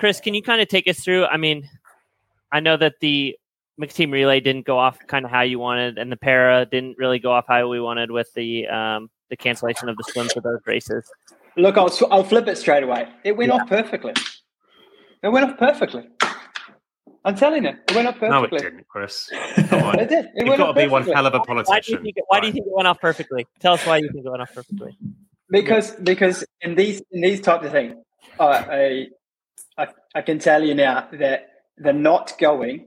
[0.00, 1.26] Kris, can you kind of take us through?
[1.26, 1.68] I mean,
[2.50, 3.36] I know that the
[3.76, 6.96] mixed team relay didn't go off kind of how you wanted, and the para didn't
[6.96, 10.40] really go off how we wanted with the um, the cancellation of the swim for
[10.40, 11.04] those races.
[11.58, 13.08] Look, I'll I'll flip it straight away.
[13.24, 13.60] It went yeah.
[13.60, 14.14] off perfectly.
[15.22, 16.08] It went off perfectly.
[17.26, 18.30] I'm telling you, it went off perfectly.
[18.30, 19.30] No, it didn't, Kris.
[19.68, 20.00] Come on.
[20.00, 20.30] it did.
[20.34, 21.74] It You've got to be one hell of a politician.
[21.74, 23.46] Why do, you think it, why do you think it went off perfectly?
[23.58, 24.96] Tell us why you think it went off perfectly.
[25.50, 27.96] Because because in these in these types of things,
[28.38, 29.08] uh, I,
[29.80, 32.86] I I can tell you now that the not going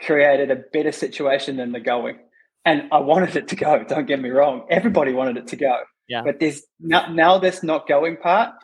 [0.00, 2.18] created a better situation than the going.
[2.64, 3.84] And I wanted it to go.
[3.84, 4.66] Don't get me wrong.
[4.70, 5.80] Everybody wanted it to go.
[6.08, 6.22] Yeah.
[6.22, 8.54] But there's now, now this not going part.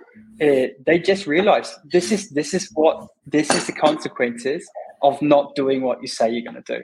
[0.41, 4.69] Uh, they just realized this is this is what this is the consequences
[5.03, 6.83] of not doing what you say you're going to do.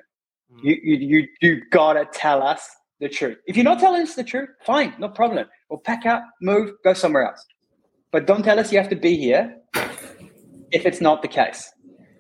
[0.55, 0.65] Mm.
[0.65, 2.67] You you you you gotta tell us
[3.01, 3.37] the truth.
[3.47, 5.47] If you're not telling us the truth, fine, no problem.
[5.69, 7.45] We'll pack up, move, go somewhere else.
[8.11, 9.57] But don't tell us you have to be here
[10.73, 11.71] if it's not the case.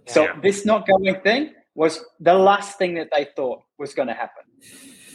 [0.07, 0.41] So yeah.
[0.43, 4.45] this not going thing was the last thing that they thought was going to happen.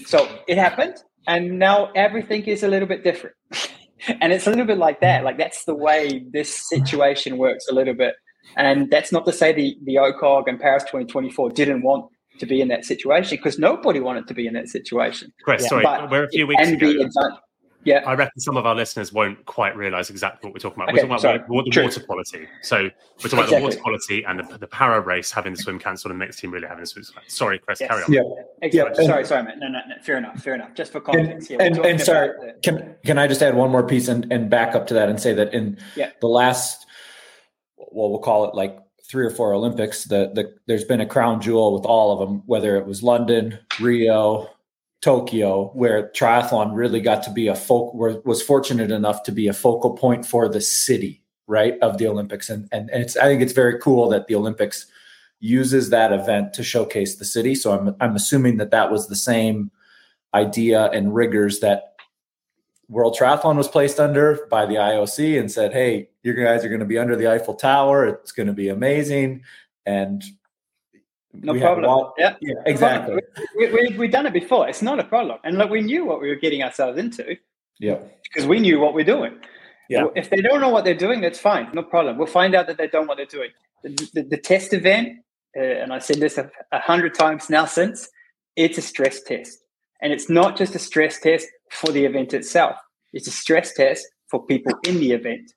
[0.06, 0.96] So it happened,
[1.28, 3.36] and now everything is a little bit different.
[4.22, 5.24] and it's a little bit like that.
[5.24, 8.16] Like that's the way this situation works a little bit.
[8.58, 12.62] And that's not to say the the OCOG and Paris 2024 didn't want to be
[12.62, 15.32] in that situation because nobody wanted to be in that situation.
[15.44, 15.68] Kris, yeah.
[15.70, 17.10] sorry, but we're a few weeks ago.
[17.84, 20.90] Yeah, I reckon some of our listeners won't quite realise exactly what we're talking about.
[20.94, 22.48] Okay, we're talking about the, the water quality.
[22.62, 23.58] So we're talking about exactly.
[23.58, 26.52] the water quality and the, the para race having the swim cancelled and mixed team
[26.52, 27.04] really having the swim.
[27.28, 27.90] Sorry, Kris, yes.
[27.90, 28.14] carry on.
[28.14, 28.22] Yeah,
[28.62, 29.04] exactly.
[29.04, 29.10] yeah.
[29.10, 29.60] sorry, sorry, man.
[29.60, 30.74] No, no, no, fair enough, fair enough.
[30.76, 33.72] Just for context, and, yeah, and, and sorry, the, can can I just add one
[33.72, 36.12] more piece and, and back up to that and say that in yeah.
[36.22, 36.86] the last,
[37.78, 38.78] well, we'll call it like
[39.10, 42.44] three or four Olympics, the, the there's been a crown jewel with all of them,
[42.46, 44.50] whether it was London, Rio,
[45.02, 49.54] Tokyo, where triathlon really got to be a folk was fortunate enough to be a
[49.54, 52.50] focal point for the city, right, of the Olympics.
[52.50, 54.86] And and, and it's I think it's very cool that the Olympics
[55.40, 57.56] uses that event to showcase the city.
[57.56, 59.72] So I'm I'm assuming that that was the same
[60.34, 61.96] idea and rigors that
[62.88, 66.80] World Triathlon was placed under by the IOC and said, "Hey, you guys are going
[66.80, 68.06] to be under the Eiffel Tower.
[68.06, 69.42] It's going to be amazing."
[69.84, 70.24] And
[71.34, 72.12] no problem.
[72.18, 72.36] yeah.
[72.42, 73.22] yeah, exactly.
[73.58, 74.68] We, we, we've done it before.
[74.68, 75.40] It's not a problem.
[75.44, 77.38] And look, we knew what we were getting ourselves into.
[77.80, 78.00] Yeah.
[78.24, 79.40] Because we knew what we're doing.
[79.90, 80.06] Yeah.
[80.16, 81.70] If they don't know what they're doing, that's fine.
[81.74, 82.18] No problem.
[82.18, 83.50] We'll find out that they don't know what they're doing.
[83.84, 85.20] The, the, the test event,
[85.58, 88.08] uh, and I said this a, a hundred times now since,
[88.56, 89.58] it's a stress test.
[90.02, 92.76] And it's not just a stress test for the event itself.
[93.14, 95.52] It's a stress test for people in the event.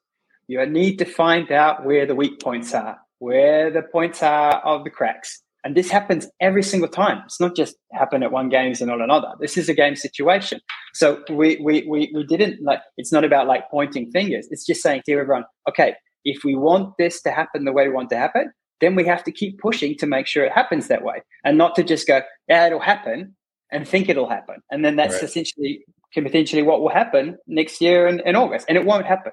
[0.47, 4.85] You need to find out where the weak points are, where the points are of
[4.85, 7.23] the cracks, and this happens every single time.
[7.25, 9.29] It's not just happen at one games and not another.
[9.41, 10.61] This is a game situation.
[10.93, 14.47] So we we we we didn't like it's not about like pointing fingers.
[14.51, 17.95] It's just saying to everyone, okay, if we want this to happen the way we
[17.95, 21.03] want to happen, then we have to keep pushing to make sure it happens that
[21.03, 21.23] way.
[21.45, 23.35] And not to just go, yeah, it'll happen.
[23.73, 24.57] and think it'll happen.
[24.71, 25.25] And then that's right.
[25.25, 28.67] essentially can potentially what will happen next year in, in August.
[28.69, 29.33] And it won't happen.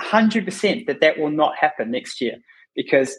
[0.00, 2.36] 100% that that will not happen next year
[2.76, 3.16] because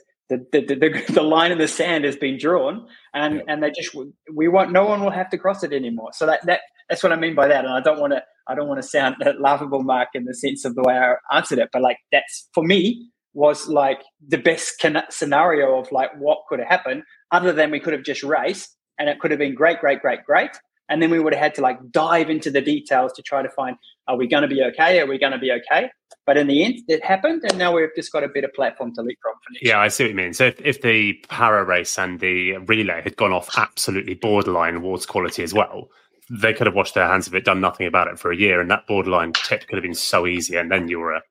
[0.51, 3.41] the, the, the, the, line in the sand has been drawn and, yeah.
[3.47, 3.95] and they just,
[4.33, 6.11] we won't, no one will have to cross it anymore.
[6.13, 7.65] So that, that, that's what I mean by that.
[7.65, 10.65] And I don't want to, I don't want to sound laughable, Mark, in the sense
[10.65, 14.83] of the way I answered it, but like that's for me was like the best
[15.09, 19.09] scenario of like what could have happened other than we could have just raced and
[19.09, 20.51] it could have been great, great, great, great.
[20.89, 23.49] And then we would have had to like dive into the details to try to
[23.49, 24.99] find are we going to be okay?
[24.99, 25.89] Are we going to be okay?
[26.25, 29.01] But in the end, it happened, and now we've just got a better platform to
[29.01, 29.33] leap from.
[29.61, 30.33] yeah, I see what you mean.
[30.33, 35.05] So if, if the para race and the relay had gone off absolutely borderline water
[35.07, 35.89] quality as well,
[36.29, 38.61] they could have washed their hands of it, done nothing about it for a year,
[38.61, 40.55] and that borderline tip could have been so easy.
[40.55, 41.21] And then you were a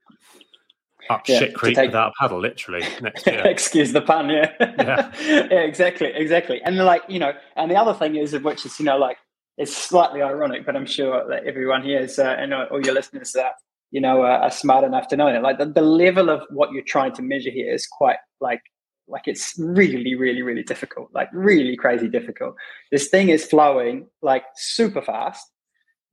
[1.11, 1.87] up yeah, shit creek take...
[1.87, 2.85] without a paddle, literally.
[3.01, 3.43] Next year.
[3.47, 4.53] Excuse the pun, yeah.
[4.61, 5.13] Yeah.
[5.21, 6.61] yeah, exactly, exactly.
[6.63, 9.17] And like you know, and the other thing is, which is you know, like
[9.59, 13.33] it's slightly ironic, but I'm sure that everyone here is, uh, and all your listeners
[13.33, 13.53] that
[13.93, 15.43] you know, uh, are smart enough to know that.
[15.43, 18.63] Like the, the level of what you're trying to measure here is quite like
[19.09, 22.55] like it's really really really difficult like really crazy difficult
[22.93, 25.45] this thing is flowing like super fast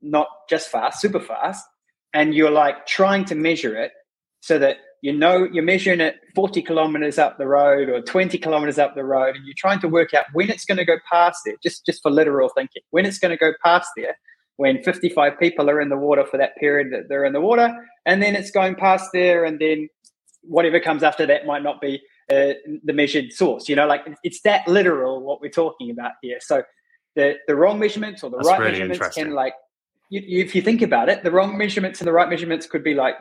[0.01, 1.63] not just fast super fast
[2.13, 3.91] and you're like trying to measure it
[4.41, 8.77] so that you know you're measuring it 40 kilometers up the road or 20 kilometers
[8.77, 11.39] up the road and you're trying to work out when it's going to go past
[11.45, 14.17] there just just for literal thinking when it's going to go past there
[14.57, 17.73] when 55 people are in the water for that period that they're in the water
[18.05, 19.87] and then it's going past there and then
[20.41, 24.41] whatever comes after that might not be uh, the measured source you know like it's
[24.41, 26.37] that literal what we're talking about here.
[26.39, 26.63] So
[27.15, 29.53] the the wrong measurements or the That's right really measurements can like
[30.09, 32.93] you, if you think about it the wrong measurements and the right measurements could be
[32.93, 33.15] like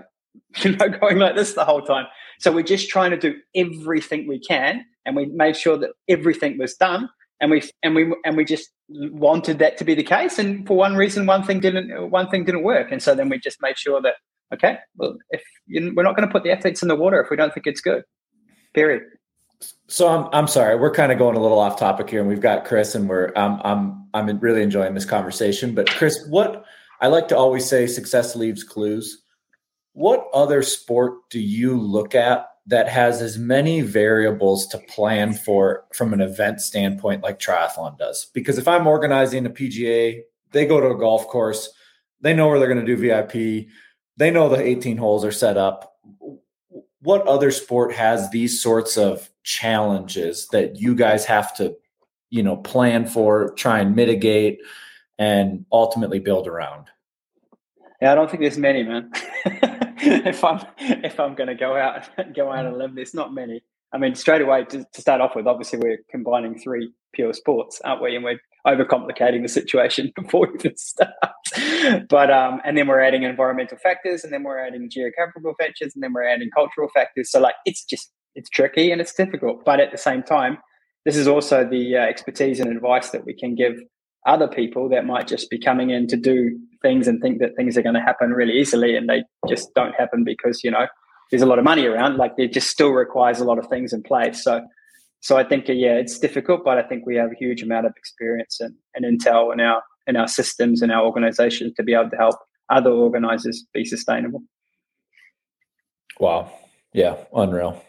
[0.62, 2.06] you know, going like this the whole time.
[2.38, 6.58] So we're just trying to do everything we can, and we made sure that everything
[6.58, 7.08] was done,
[7.40, 10.38] and we and we and we just wanted that to be the case.
[10.38, 13.38] And for one reason, one thing didn't one thing didn't work, and so then we
[13.38, 14.14] just made sure that
[14.52, 17.30] okay, well, if you, we're not going to put the athletes in the water if
[17.30, 18.04] we don't think it's good,
[18.74, 19.02] period.
[19.88, 22.40] So I'm I'm sorry, we're kind of going a little off topic here, and we've
[22.40, 25.74] got Kris, and we're I'm I'm I'm really enjoying this conversation.
[25.74, 26.64] But Kris, what
[27.00, 29.22] I like to always say, success leaves clues
[29.98, 35.86] what other sport do you look at that has as many variables to plan for
[35.92, 38.26] from an event standpoint like triathlon does?
[38.32, 40.20] Because if I'm organizing a PGA,
[40.52, 41.68] they go to a golf course,
[42.20, 43.66] they know where they're going to do VIP,
[44.16, 45.96] they know the 18 holes are set up.
[47.00, 51.74] What other sport has these sorts of challenges that you guys have to,
[52.30, 54.60] you know, plan for, try and mitigate,
[55.18, 56.86] and ultimately build around?
[58.00, 59.10] Yeah, I don't think there's many, man.
[59.44, 63.62] if I'm if I'm going to go out go out and live, there's not many.
[63.92, 67.80] I mean, straight away to, to, start off with, obviously we're combining three pure sports,
[67.86, 68.14] aren't we?
[68.14, 71.14] And we're overcomplicating the situation before we even start.
[72.08, 76.02] but um, and then we're adding environmental factors, and then we're adding geographical factors, and
[76.02, 77.30] then we're adding cultural factors.
[77.30, 79.64] So like, it's just it's tricky and it's difficult.
[79.64, 80.58] But at the same time,
[81.04, 83.74] this is also the uh, expertise and advice that we can give
[84.26, 87.76] other people that might just be coming in to do things and think that things
[87.76, 90.86] are going to happen really easily and they just don't happen because you know
[91.30, 93.92] there's a lot of money around like it just still requires a lot of things
[93.92, 94.42] in place.
[94.42, 94.66] So
[95.20, 97.92] so i think yeah it's difficult but i think we have a huge amount of
[97.96, 102.08] experience and, and intel in our in our systems and our organizations to be able
[102.10, 102.36] to help
[102.70, 104.42] other organizers be sustainable.
[106.18, 106.52] Wow.
[106.92, 107.82] Yeah unreal.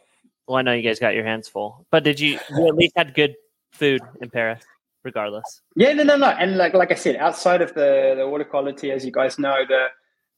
[0.48, 2.94] Well i know you guys got your hands full but did you you at least
[2.96, 3.36] had good
[3.72, 4.64] food in paris
[5.04, 5.62] regardless.
[5.76, 6.28] Yeah, no, no, no.
[6.28, 9.56] And like like I said, outside of the the water quality, as you guys know,
[9.68, 9.88] the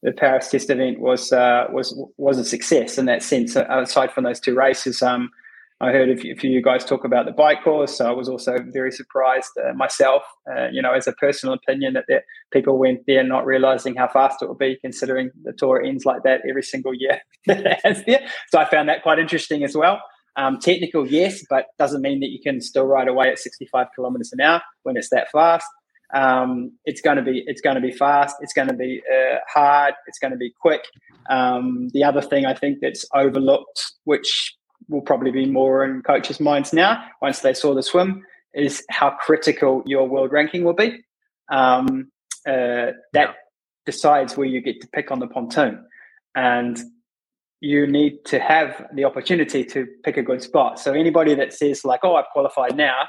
[0.03, 3.55] the Paris test event was uh, was was a success in that sense.
[3.55, 5.31] Aside from those two races, um,
[5.81, 7.97] I heard a few, of you guys talk about the bike course.
[7.97, 11.93] So I was also very surprised uh, myself, uh, you know, as a personal opinion,
[11.93, 16.05] that people went there not realizing how fast it would be, considering the tour ends
[16.05, 17.19] like that every single year.
[17.47, 19.99] so I found that quite interesting as well.
[20.37, 24.31] Um, technical, yes, but doesn't mean that you can still ride away at 65 kilometers
[24.31, 25.67] an hour when it's that fast.
[26.13, 28.35] Um, it's going to be it's going to be fast.
[28.41, 29.93] It's going to be uh, hard.
[30.07, 30.83] It's going to be quick.
[31.29, 34.55] Um, the other thing I think that's overlooked, which
[34.89, 39.11] will probably be more in coaches' minds now once they saw the swim, is how
[39.21, 41.01] critical your world ranking will be.
[41.49, 42.11] Um,
[42.47, 43.33] uh, that yeah.
[43.85, 45.85] decides where you get to pick on the pontoon,
[46.35, 46.77] and
[47.61, 50.79] you need to have the opportunity to pick a good spot.
[50.79, 53.03] So anybody that says like, "Oh, I've qualified now,"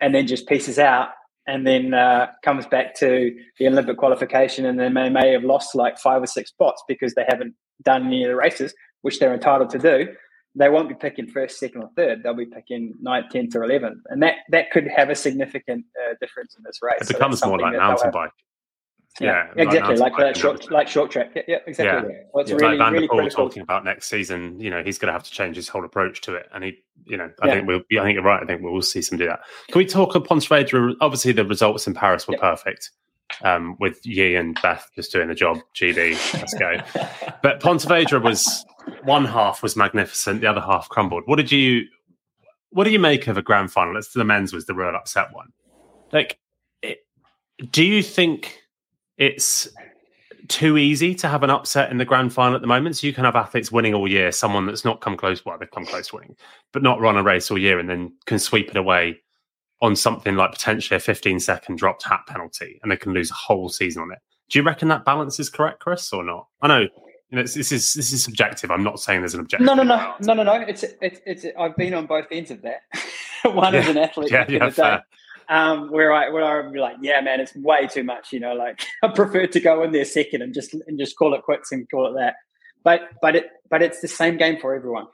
[0.00, 1.08] and then just pieces out
[1.46, 5.74] and then uh, comes back to the Olympic qualification, and then they may have lost
[5.74, 9.34] like five or six spots because they haven't done any of the races, which they're
[9.34, 10.08] entitled to do.
[10.54, 12.22] they won't be picking first, second, or third.
[12.22, 16.14] They'll be picking ninth, tenth, or eleventh, and that that could have a significant uh,
[16.20, 17.10] difference in this race.
[17.10, 18.30] It becomes so more like mountain bike.
[19.20, 19.96] Yeah, yeah, exactly.
[19.96, 21.32] Like, like short, like short track.
[21.36, 22.12] Yeah, yeah exactly.
[22.12, 22.18] Yeah.
[22.32, 22.56] Well, it's yeah.
[22.56, 24.58] really, like Van der Poel talking about next season.
[24.58, 26.78] You know, he's going to have to change his whole approach to it, and he,
[27.06, 27.54] you know, I yeah.
[27.54, 27.78] think we'll.
[28.00, 28.42] I think you're right.
[28.42, 29.40] I think we'll see some do that.
[29.70, 30.94] Can we talk on Pontevedra?
[31.00, 32.90] Obviously, the results in Paris were perfect.
[33.42, 35.58] Um, with Yee and Beth just doing the job.
[35.74, 36.76] GB, let's go.
[37.42, 38.64] but Pontevedra was
[39.02, 41.22] one half was magnificent, the other half crumbled.
[41.26, 41.86] What did you,
[42.70, 43.94] what do you make of a grand final?
[43.94, 45.48] Let's the men's was the real upset one.
[46.12, 46.38] Like,
[46.82, 46.98] it,
[47.70, 48.60] do you think?
[49.16, 49.68] It's
[50.48, 52.96] too easy to have an upset in the grand final at the moment.
[52.96, 55.70] So you can have athletes winning all year, someone that's not come close, well, they've
[55.70, 56.36] come close to winning,
[56.72, 59.20] but not run a race all year and then can sweep it away
[59.80, 63.34] on something like potentially a 15 second dropped hat penalty and they can lose a
[63.34, 64.18] whole season on it.
[64.50, 66.46] Do you reckon that balance is correct, Kris, or not?
[66.60, 66.80] I know.
[67.30, 68.70] You know, this is this is subjective.
[68.70, 69.66] I'm not saying there's an objective.
[69.66, 70.54] No, no, no, no, no, no.
[70.54, 71.46] It's it's it's.
[71.58, 72.82] I've been on both ends of that.
[73.44, 73.80] One yeah.
[73.80, 75.00] as an athlete, yeah, yeah,
[75.48, 78.32] um, where I where I would be like, yeah, man, it's way too much.
[78.32, 81.34] You know, like I prefer to go in there second and just and just call
[81.34, 82.34] it quits and call it that.
[82.82, 85.06] But but it but it's the same game for everyone.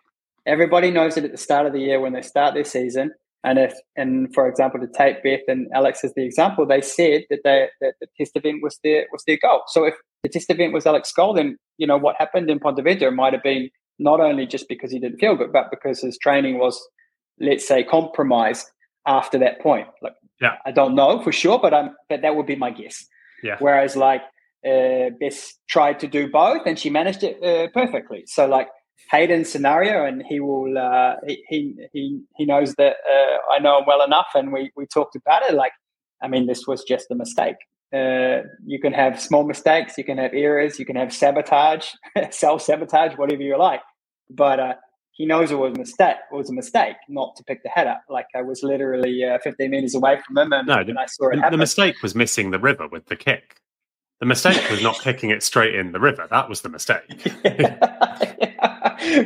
[0.47, 3.13] Everybody knows it at the start of the year when they start their season.
[3.43, 7.25] And if and for example, to take Beth and Alex as the example, they said
[7.31, 9.63] that they that the test event was their was their goal.
[9.69, 13.11] So if the test event was Alex goal, then you know what happened in Pontevedra
[13.11, 16.59] might have been not only just because he didn't feel good, but because his training
[16.59, 16.83] was,
[17.39, 18.67] let's say, compromised
[19.07, 19.89] after that point.
[20.03, 23.05] Like, yeah, I don't know for sure, but I'm, but that would be my guess.
[23.43, 23.57] Yeah.
[23.59, 24.23] Whereas like
[24.67, 28.25] uh, Beth tried to do both and she managed it uh, perfectly.
[28.27, 28.69] So like
[29.11, 31.17] Hayden's scenario, and he will uh,
[31.49, 35.17] he he he knows that uh, I know him well enough, and we we talked
[35.17, 35.55] about it.
[35.55, 35.73] Like,
[36.23, 37.57] I mean, this was just a mistake.
[37.93, 41.89] Uh, you can have small mistakes, you can have errors, you can have sabotage,
[42.31, 43.81] self sabotage, whatever you like.
[44.29, 44.75] But uh,
[45.21, 46.17] he knows it was a mistake.
[46.33, 48.05] It was a mistake not to pick the head up.
[48.09, 51.05] Like I was literally uh, 15 meters away from him, and, no, the, and I
[51.05, 51.59] saw it the, happen.
[51.59, 53.61] The mistake was missing the river with the kick.
[54.21, 56.27] The mistake was not kicking it straight in the river.
[56.31, 57.07] That was the mistake.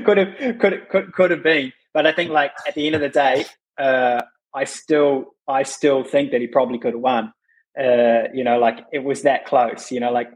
[0.04, 1.72] could have, could have, could, could have been.
[1.92, 3.44] But I think, like at the end of the day,
[3.78, 4.22] uh,
[4.52, 7.32] I still, I still think that he probably could have won.
[7.78, 9.92] Uh, you know, like it was that close.
[9.92, 10.32] You know, like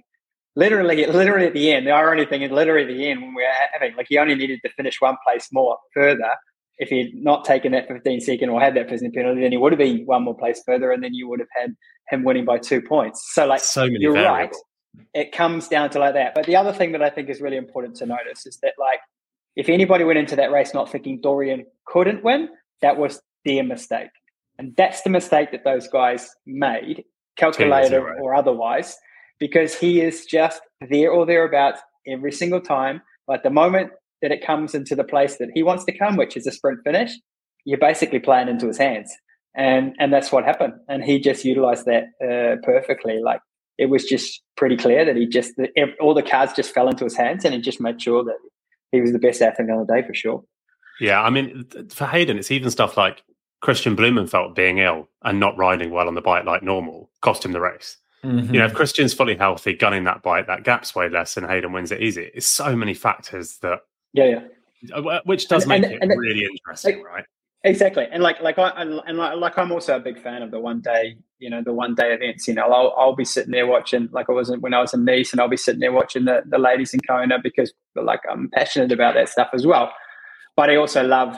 [0.56, 3.44] literally, literally at the end, the irony thing is literally at the end when we
[3.44, 6.30] are having, like, he only needed to finish one place more further.
[6.78, 9.78] If he'd not taken that 15 second or had that penalty, then he would have
[9.78, 11.74] been one more place further, and then you would have had
[12.08, 13.32] him winning by two points.
[13.32, 14.62] So, like, so many you're variables.
[14.96, 15.06] right.
[15.14, 16.34] It comes down to like that.
[16.34, 19.00] But the other thing that I think is really important to notice is that, like,
[19.56, 22.48] if anybody went into that race not thinking Dorian couldn't win,
[22.80, 24.10] that was their mistake.
[24.58, 27.04] And that's the mistake that those guys made,
[27.36, 28.96] calculated or otherwise
[29.38, 33.02] because he is just there or thereabouts every single time.
[33.26, 33.90] But the moment
[34.22, 36.80] that it comes into the place that he wants to come, which is a sprint
[36.84, 37.12] finish,
[37.64, 39.12] you're basically playing into his hands.
[39.54, 40.74] And and that's what happened.
[40.88, 43.18] And he just utilized that uh, perfectly.
[43.22, 43.40] Like
[43.76, 45.54] it was just pretty clear that he just
[46.00, 48.38] all the cards just fell into his hands, and he just made sure that
[48.92, 50.44] he was the best athlete on the day for sure.
[51.00, 53.22] Yeah, I mean, for Hayden, it's even stuff like
[53.62, 57.52] Kristian Blummenfelt being ill and not riding well on the bike like normal cost him
[57.52, 57.96] the race.
[58.24, 58.52] Mm-hmm.
[58.52, 61.72] You know, if Kristian's fully healthy, gunning that bite, that gap's way less, and Hayden
[61.72, 62.30] wins it easy.
[62.34, 63.80] It's so many factors that,
[64.12, 64.40] yeah,
[64.82, 67.24] yeah, uh, which does and, make and, it and really interesting, like, right?
[67.64, 70.58] Exactly, and like, like I, and like, like, I'm also a big fan of the
[70.58, 72.48] one day, you know, the one day events.
[72.48, 75.04] You know, I'll, I'll be sitting there watching, like I wasn't when I was in
[75.04, 78.50] Nice, and I'll be sitting there watching the the ladies in Kona because, like, I'm
[78.50, 79.92] passionate about that stuff as well.
[80.56, 81.36] But I also love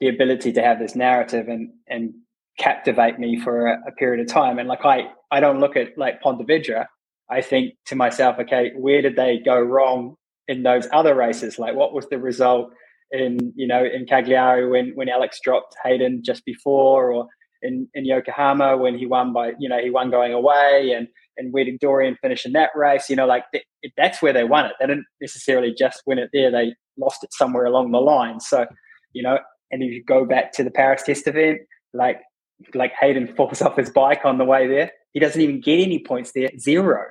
[0.00, 2.14] the ability to have this narrative and and
[2.58, 4.58] captivate me for a, a, period of time.
[4.58, 6.88] And like I, I don't look at like Pontevedra.
[7.30, 10.14] I think to myself, okay, where did they go wrong
[10.48, 11.58] in those other races?
[11.58, 12.70] Like, what was the result
[13.12, 17.26] in you know in Cagliari when when Alex dropped Hayden just before, or
[17.62, 21.52] in in Yokohama when he won by you know he won going away, and and
[21.52, 23.10] where did Dorian finish in that race?
[23.10, 23.64] You know, like th-
[23.96, 24.72] that's where they won it.
[24.80, 28.40] They didn't necessarily just win it there; they lost it somewhere along the line.
[28.40, 28.66] So,
[29.12, 29.38] you know,
[29.70, 31.60] and if you go back to the Paris Test event,
[31.92, 32.20] like
[32.74, 34.90] like Hayden falls off his bike on the way there.
[35.12, 37.04] He doesn't even get any points there, zero.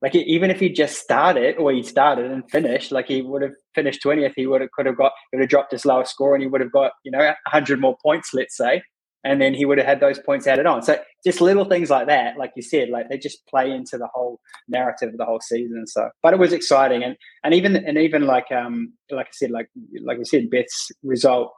[0.00, 3.52] Like even if he just started or he started and finished, like he would have
[3.72, 6.34] finished twentieth, he would have could have got he would have dropped his lowest score
[6.34, 8.82] and he would have got you know hundred more points, let's say,
[9.22, 10.82] and then he would have had those points added on.
[10.82, 14.08] So just little things like that, like you said, like they just play into the
[14.12, 15.86] whole narrative of the whole season.
[15.86, 19.52] So, but it was exciting, and and even and even like um like I said,
[19.52, 19.68] like
[20.04, 21.52] like we said, Beth's result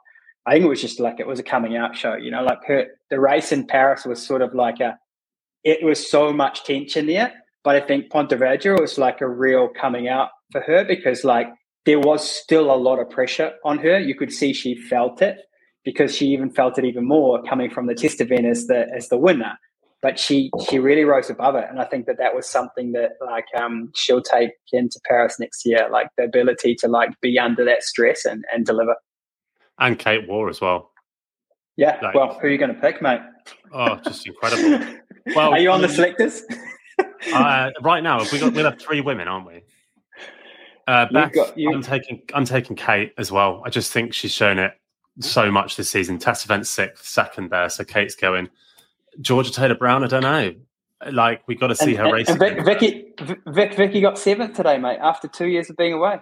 [0.45, 2.59] I think it was just like it was a coming out show, you know, like
[2.67, 4.97] her the race in Paris was sort of like a
[5.63, 7.33] it was so much tension there.
[7.63, 11.47] But I think Pontevedra was like a real coming out for her because like
[11.85, 13.99] there was still a lot of pressure on her.
[13.99, 15.37] You could see she felt it
[15.83, 19.09] because she even felt it even more coming from the test event as the as
[19.09, 19.57] the winner.
[20.01, 23.13] But she she really rose above it, and I think that that was something that
[23.25, 27.65] like um, she'll take into Paris next year, like the ability to like be under
[27.65, 28.95] that stress and and deliver.
[29.79, 30.91] And Kate Waugh as well.
[31.75, 31.99] Yeah.
[32.01, 33.19] Like, well, who are you going to pick, mate?
[33.73, 34.85] Oh, just incredible.
[35.35, 36.43] well, are you on the selectors?
[37.33, 39.63] uh, right now, we got we have three women, aren't we?
[40.87, 41.73] Uh, Beth, got, you...
[41.73, 43.61] I'm taking I'm taking Kate as well.
[43.65, 44.73] I just think she's shown it
[45.19, 46.19] so much this season.
[46.19, 48.49] Test event sixth, second there, so Kate's going.
[49.21, 50.53] Georgia Taylor Brown, I don't know.
[51.11, 52.29] Like we got to see and, her race.
[52.29, 53.13] And Vic, Vicky,
[53.47, 54.99] Vic, Vicky got seventh today, mate.
[55.01, 56.19] After two years of being away,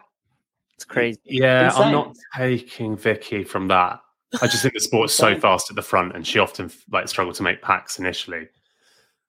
[0.75, 1.19] it's crazy.
[1.25, 1.83] Yeah, Insane.
[1.83, 3.99] I'm not taking Vicky from that.
[4.41, 7.35] I just think the sport's so fast at the front, and she often like struggled
[7.35, 8.47] to make packs initially.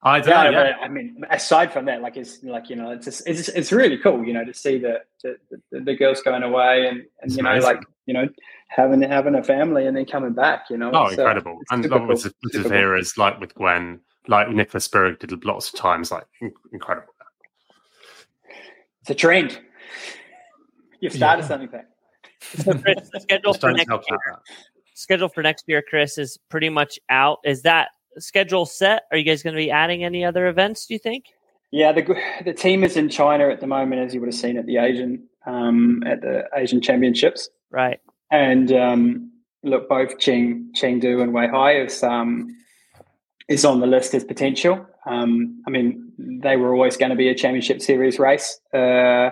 [0.02, 0.64] I don't yeah, know.
[0.64, 0.76] Yeah.
[0.82, 3.96] I mean, aside from that, like it's like you know, it's just, it's it's really
[3.96, 5.36] cool, you know, to see the the,
[5.70, 8.28] the, the girls going away and and it's you know, like you know,
[8.68, 10.90] having having a family and then coming back, you know.
[10.92, 11.58] Oh, incredible!
[11.70, 12.06] Uh, and cool.
[12.06, 16.26] with the Veras, like with Gwen, like Nicola Spirig did lots of times, like
[16.72, 17.14] incredible.
[19.00, 19.58] It's a trend.
[21.00, 21.48] You've started yeah.
[21.48, 21.70] something.
[22.40, 24.18] So Kris, the schedule for next year,
[24.94, 27.38] schedule for next year, Kris, is pretty much out.
[27.44, 27.88] Is that
[28.18, 29.02] schedule set?
[29.10, 30.86] Are you guys going to be adding any other events?
[30.86, 31.26] Do you think?
[31.70, 34.56] Yeah, the the team is in China at the moment, as you would have seen
[34.58, 37.48] at the Asian um, at the Asian Championships.
[37.70, 38.00] Right.
[38.30, 39.32] And um,
[39.62, 42.56] look, both Cheng Chengdu and Weihai is um,
[43.48, 44.86] is on the list as potential.
[45.06, 49.30] Um, I mean, they were always going to be a championship series race, uh,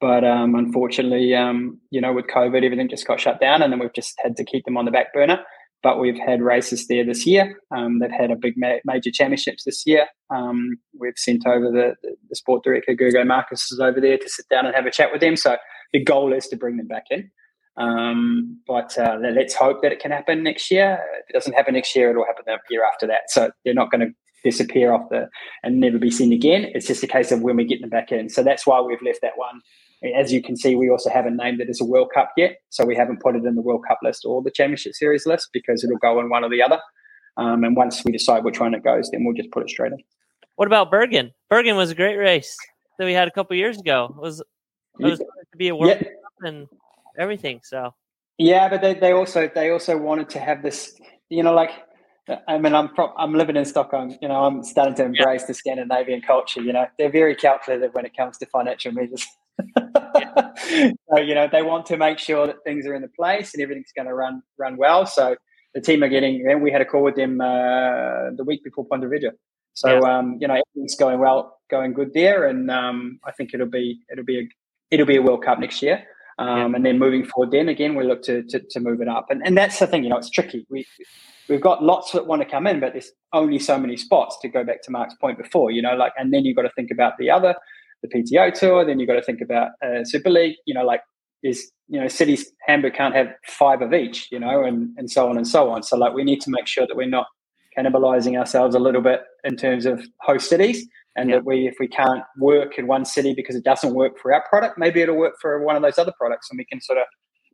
[0.00, 3.80] but um, unfortunately, um, you know, with COVID, everything just got shut down, and then
[3.80, 5.40] we've just had to keep them on the back burner.
[5.82, 7.58] But we've had races there this year.
[7.70, 10.06] Um, they've had a big ma- major championships this year.
[10.34, 14.46] Um, we've sent over the, the, sport director, Gergo Markus, is over there to sit
[14.48, 15.36] down and have a chat with them.
[15.36, 15.58] So
[15.92, 17.30] the goal is to bring them back in.
[17.76, 20.98] Um, but uh, let's hope that it can happen next year.
[21.18, 23.28] If it doesn't happen next year, it'll happen the year after that.
[23.28, 24.14] So they're not going to
[24.44, 25.28] disappear off the
[25.62, 26.70] and never be seen again.
[26.74, 28.28] It's just a case of when we get them back in.
[28.28, 29.60] So that's why we've left that one.
[30.14, 32.58] As you can see, we also haven't named it as a World Cup yet.
[32.68, 35.48] So we haven't put it in the World Cup list or the Championship Series list
[35.52, 36.78] because it'll go in one or the other.
[37.36, 39.92] Um, and once we decide which one it goes, then we'll just put it straight
[39.92, 39.98] in.
[40.56, 41.32] What about Bergen?
[41.50, 42.56] Bergen was a great race
[42.98, 44.14] that we had a couple years ago.
[44.16, 44.40] It was
[45.00, 46.08] it was to be a World yeah.
[46.08, 46.68] Cup and
[47.18, 47.60] everything.
[47.64, 47.92] So
[48.38, 51.70] yeah, but they, they also they also wanted to have this, you know, like
[52.48, 54.16] I mean, I'm from, I'm living in Stockholm.
[54.22, 55.46] You know, I'm starting to embrace yeah.
[55.46, 56.62] the Scandinavian culture.
[56.62, 59.26] You know, they're very calculated when it comes to financial measures.
[59.76, 63.62] so you know, they want to make sure that things are in the place and
[63.62, 65.04] everything's going to run run well.
[65.06, 65.36] So
[65.74, 66.48] the team are getting.
[66.48, 69.32] And we had a call with them uh, the week before Pontevedra.
[69.74, 70.18] So yeah.
[70.18, 74.00] um, you know, everything's going well, going good there, and um, I think it'll be
[74.10, 74.48] it'll be a
[74.90, 76.04] it'll be a World Cup next year.
[76.38, 76.74] Um.
[76.74, 79.26] And then moving forward, then again, we look to, to, to move it up.
[79.30, 80.66] And, and that's the thing, you know, it's tricky.
[80.68, 80.86] We,
[81.48, 84.48] we've got lots that want to come in, but there's only so many spots to
[84.48, 86.90] go back to Mark's point before, you know, like, and then you've got to think
[86.90, 87.54] about the other,
[88.02, 91.02] the PTO tour, then you've got to think about uh, Super League, you know, like,
[91.42, 95.28] is, you know, cities, Hamburg can't have five of each, you know, and, and so
[95.28, 95.82] on and so on.
[95.82, 97.26] So, like, we need to make sure that we're not
[97.76, 100.86] cannibalizing ourselves a little bit in terms of host cities
[101.16, 101.36] and yeah.
[101.36, 104.44] that we if we can't work in one city because it doesn't work for our
[104.48, 107.04] product maybe it'll work for one of those other products and we can sort of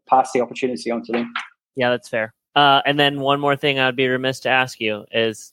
[0.09, 1.33] pass the opportunity on to them.
[1.77, 2.35] Yeah that's fair.
[2.57, 5.53] Uh, and then one more thing i'd be remiss to ask you is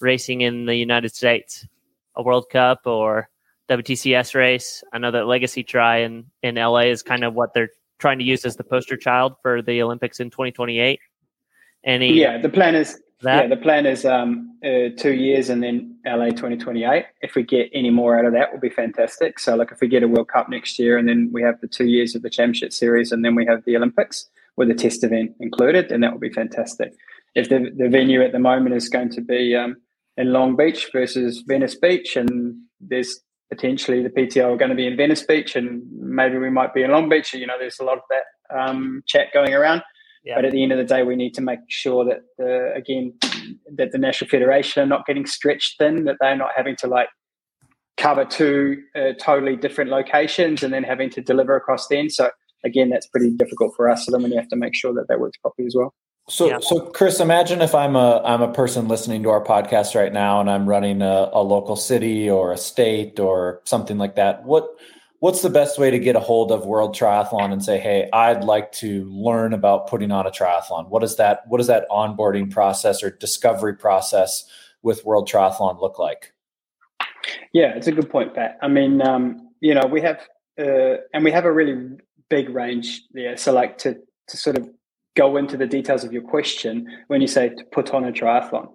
[0.00, 1.66] racing in the united states
[2.16, 3.28] a world cup or
[3.68, 4.82] wtcs race.
[4.92, 8.24] I know that legacy try in, in la is kind of what they're trying to
[8.24, 11.00] use as the poster child for the olympics in 2028
[11.84, 13.42] any yeah the plan is that?
[13.42, 17.04] Yeah, the plan is um, uh, two years and then LA 2028.
[17.22, 19.38] If we get any more out of that, will be fantastic.
[19.38, 21.68] So, like, if we get a World Cup next year and then we have the
[21.68, 25.04] two years of the Championship Series and then we have the Olympics with a test
[25.04, 26.92] event included, then that will be fantastic.
[27.34, 29.76] If the, the venue at the moment is going to be um,
[30.16, 34.86] in Long Beach versus Venice Beach, and there's potentially the PTO are going to be
[34.86, 37.84] in Venice Beach, and maybe we might be in Long Beach, you know, there's a
[37.84, 39.82] lot of that um, chat going around
[40.22, 40.34] yeah.
[40.34, 43.14] But at the end of the day, we need to make sure that the again
[43.76, 47.08] that the national federation are not getting stretched thin, that they're not having to like
[47.96, 52.10] cover two uh, totally different locations and then having to deliver across then.
[52.10, 52.30] So
[52.64, 54.06] again, that's pretty difficult for us.
[54.06, 55.94] So then we have to make sure that that works properly as well.
[56.28, 56.58] So, yeah.
[56.60, 60.40] so Kris, imagine if I'm a I'm a person listening to our podcast right now,
[60.40, 64.44] and I'm running a, a local city or a state or something like that.
[64.44, 64.68] What
[65.20, 68.42] what's the best way to get a hold of World Triathlon and say, "Hey, I'd
[68.42, 72.50] like to learn about putting on a triathlon." What does that what does that onboarding
[72.50, 74.44] process or discovery process
[74.82, 76.32] with World Triathlon look like?
[77.52, 78.58] Yeah, it's a good point, Pat.
[78.62, 80.26] I mean, um, you know, we have
[80.58, 81.98] uh, and we have a really
[82.28, 83.36] big range there.
[83.36, 83.96] So like to
[84.28, 84.68] to sort of
[85.16, 88.70] go into the details of your question when you say to put on a triathlon.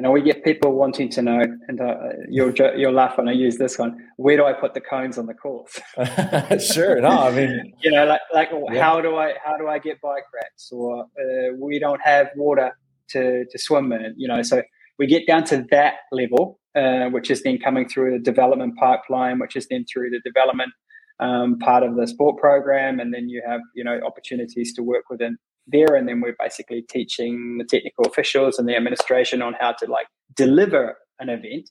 [0.00, 1.94] Know, we get people wanting to know, and uh,
[2.28, 3.98] you'll you'll laugh when I use this one.
[4.16, 5.80] Where do I put the cones on the course?
[6.72, 8.82] sure, no, I mean, you know, like like yeah.
[8.82, 12.76] how do I how do I get bike racks, or uh, we don't have water
[13.10, 14.14] to to swim in.
[14.16, 14.62] You know, so
[14.98, 19.38] we get down to that level, uh, which is then coming through the development pipeline,
[19.38, 20.72] which is then through the development
[21.20, 25.04] um, part of the sport program, and then you have you know opportunities to work
[25.10, 25.38] within
[25.70, 29.86] there, and then we're basically teaching the technical officials and the administration on how to
[29.86, 31.70] like deliver an event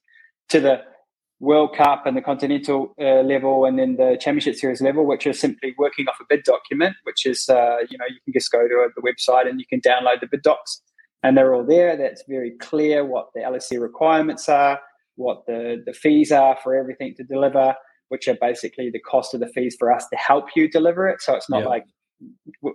[0.50, 0.82] to the
[1.40, 5.40] World Cup and the Continental uh, level, and then the Championship Series level, which is
[5.40, 8.68] simply working off a bid document, which is uh, you know you can just go
[8.68, 10.82] to the website and you can download the bid docs,
[11.22, 11.96] and they're all there.
[11.96, 14.80] That's very clear what the LSC requirements are,
[15.16, 17.76] what the the fees are for everything to deliver,
[18.10, 21.22] which are basically the cost of the fees for us to help you deliver it.
[21.22, 21.70] So it's not yeah.
[21.70, 21.86] like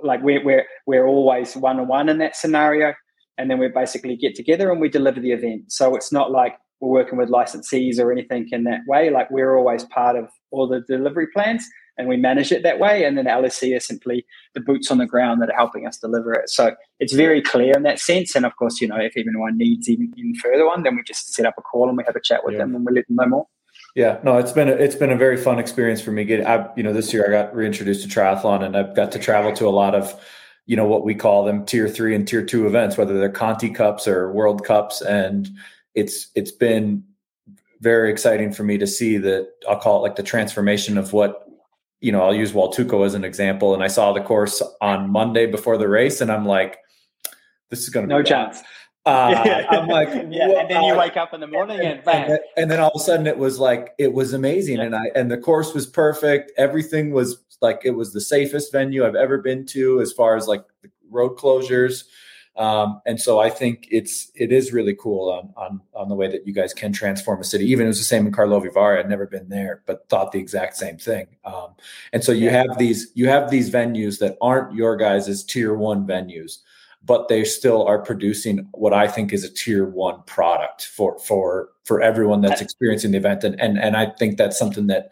[0.02, 2.94] like we're we're we're always one on one in that scenario,
[3.38, 5.72] and then we basically get together and we deliver the event.
[5.72, 9.10] So it's not like we're working with licensees or anything in that way.
[9.10, 11.66] Like we're always part of all the delivery plans
[11.96, 13.04] and we manage it that way.
[13.04, 16.32] And then LSC is simply the boots on the ground that are helping us deliver
[16.32, 16.48] it.
[16.48, 18.34] So it's very clear in that sense.
[18.34, 21.32] And of course, you know, if anyone needs even, even further one, then we just
[21.32, 22.60] set up a call and we have a chat with yeah.
[22.60, 23.46] them and we let them know more.
[23.94, 26.24] Yeah, no, it's been a, it's been a very fun experience for me.
[26.24, 29.18] Getting, I, you know, this year I got reintroduced to triathlon, and I've got to
[29.18, 30.18] travel to a lot of,
[30.64, 33.68] you know, what we call them tier three and tier two events, whether they're Conti
[33.68, 35.50] Cups or World Cups, and
[35.94, 37.04] it's it's been
[37.80, 41.46] very exciting for me to see that I'll call it like the transformation of what,
[42.00, 45.44] you know, I'll use Huatulco as an example, and I saw the course on Monday
[45.44, 46.78] before the race, and I'm like,
[47.68, 48.62] this is going to be no chance.
[49.04, 49.66] Uh, yeah.
[49.70, 50.60] I'm like, yeah.
[50.60, 52.30] and then you wake up in the morning and, and bang.
[52.30, 54.78] And, and, then all of a sudden it was like, it was amazing.
[54.78, 54.84] Yeah.
[54.84, 56.52] And I, and the course was perfect.
[56.56, 60.46] Everything was like, it was the safest venue I've ever been to as far as
[60.46, 62.04] like the road closures.
[62.54, 66.28] Um, and so I think it's, it is really cool on, on, on the way
[66.28, 67.64] that you guys can transform a city.
[67.64, 69.00] Even it was the same in Karlovy Vary.
[69.00, 71.28] I'd never been there, but thought the exact same thing.
[71.44, 71.68] Um,
[72.12, 76.06] and so you have these, you have these venues that aren't your guys' tier one
[76.06, 76.58] venues
[77.04, 81.70] but they still are producing what I think is a tier one product for for
[81.84, 83.44] for everyone that's experiencing the event.
[83.44, 85.10] And and and I think that's something that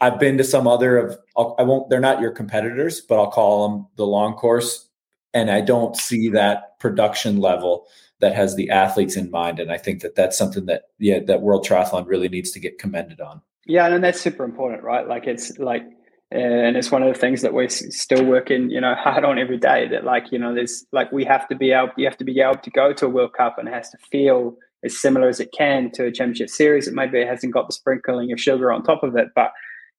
[0.00, 1.18] I've been to some other of
[1.58, 4.88] I won't they're not your competitors, but I'll call them the long course,
[5.32, 7.86] and I don't see that production level
[8.20, 9.58] that has the athletes in mind.
[9.58, 12.78] And I think that that's something that yeah that World Triathlon really needs to get
[12.78, 13.40] commended on.
[13.66, 15.06] Yeah, and that's super important, right?
[15.06, 15.84] Like it's like
[16.32, 19.58] and it's one of the things that we're still working you know hard on every
[19.58, 22.24] day that like you know there's like we have to be able you have to
[22.24, 25.28] be able to go to a world cup and it has to feel as similar
[25.28, 28.40] as it can to a championship series it maybe it hasn't got the sprinkling of
[28.40, 29.50] sugar on top of it but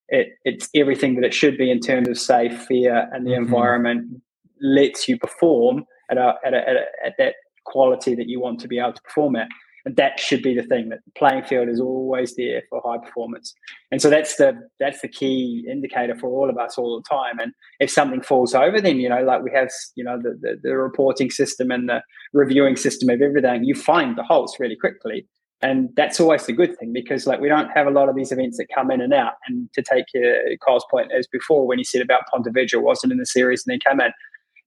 [0.08, 3.44] it, it's everything that it should be in terms of say fear and the mm-hmm.
[3.44, 4.20] environment
[4.60, 8.60] lets you perform at, a, at, a, at, a, at that quality that you want
[8.60, 9.48] to be able to perform at
[9.84, 12.98] and that should be the thing that the playing field is always there for high
[12.98, 13.54] performance.
[13.90, 17.38] And so that's the that's the key indicator for all of us all the time.
[17.40, 20.56] And if something falls over then you know like we have you know the, the,
[20.62, 22.02] the reporting system and the
[22.32, 25.26] reviewing system of everything you find the holes really quickly.
[25.64, 28.32] And that's always the good thing because like we don't have a lot of these
[28.32, 30.34] events that come in and out and to take your
[30.66, 33.78] Kyle's point as before when he said about Pontevedra wasn't in the series and then
[33.86, 34.12] come in.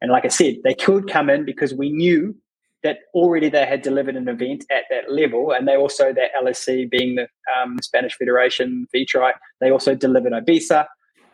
[0.01, 2.36] And like I said they could come in because we knew
[2.86, 6.88] that already they had delivered an event at that level, and they also that LSC
[6.88, 7.28] being the
[7.58, 10.86] um, Spanish Federation FETRI, they also delivered Ibiza.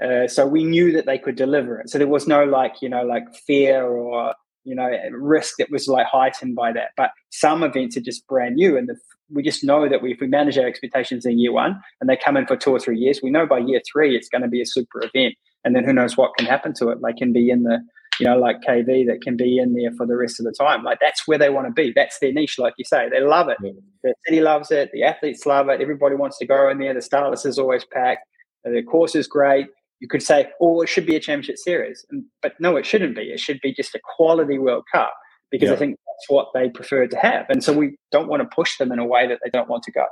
[0.01, 1.89] Uh, so we knew that they could deliver it.
[1.89, 4.33] So there was no like you know like fear or
[4.63, 6.91] you know risk that was like heightened by that.
[6.95, 8.95] But some events are just brand new, and the,
[9.29, 12.15] we just know that we, if we manage our expectations in year one, and they
[12.15, 14.47] come in for two or three years, we know by year three it's going to
[14.47, 15.35] be a super event.
[15.65, 16.99] And then who knows what can happen to it?
[17.03, 17.81] They can be in the
[18.21, 20.83] you know, like KV that can be in there for the rest of the time.
[20.83, 21.91] Like that's where they want to be.
[21.95, 23.09] That's their niche, like you say.
[23.09, 23.57] They love it.
[23.63, 23.71] Yeah.
[24.03, 24.91] The city loves it.
[24.93, 25.81] The athletes love it.
[25.81, 26.93] Everybody wants to go in there.
[26.93, 28.21] The start list is always packed.
[28.63, 29.67] The course is great.
[29.99, 32.05] You could say, oh, it should be a championship series.
[32.41, 33.23] But no, it shouldn't be.
[33.23, 35.13] It should be just a quality World Cup
[35.49, 35.75] because yeah.
[35.75, 37.45] I think that's what they prefer to have.
[37.49, 39.83] And so we don't want to push them in a way that they don't want
[39.83, 40.05] to go.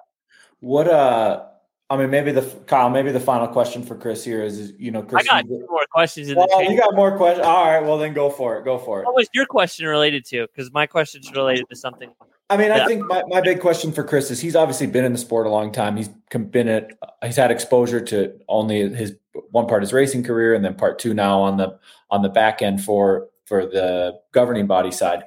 [0.62, 1.44] What uh
[1.92, 5.02] I mean, maybe the Kyle, maybe the final question for Kris here is, you know,
[5.02, 5.28] Kris.
[5.28, 6.30] I got more questions.
[6.30, 7.48] In well, the you got more questions.
[7.48, 8.64] All right, well then go for it.
[8.64, 9.06] Go for it.
[9.06, 10.46] What was your question related to?
[10.48, 12.12] Because my question is related to something.
[12.52, 12.72] I mean.
[12.72, 15.48] I think my, my big question for Kris is he's obviously been in the sport
[15.48, 15.98] a long time.
[15.98, 16.92] He's been at
[17.24, 19.16] he's had exposure to only his
[19.50, 21.80] one part his racing career and then part two now on the
[22.12, 25.24] on the back end for for the governing body side.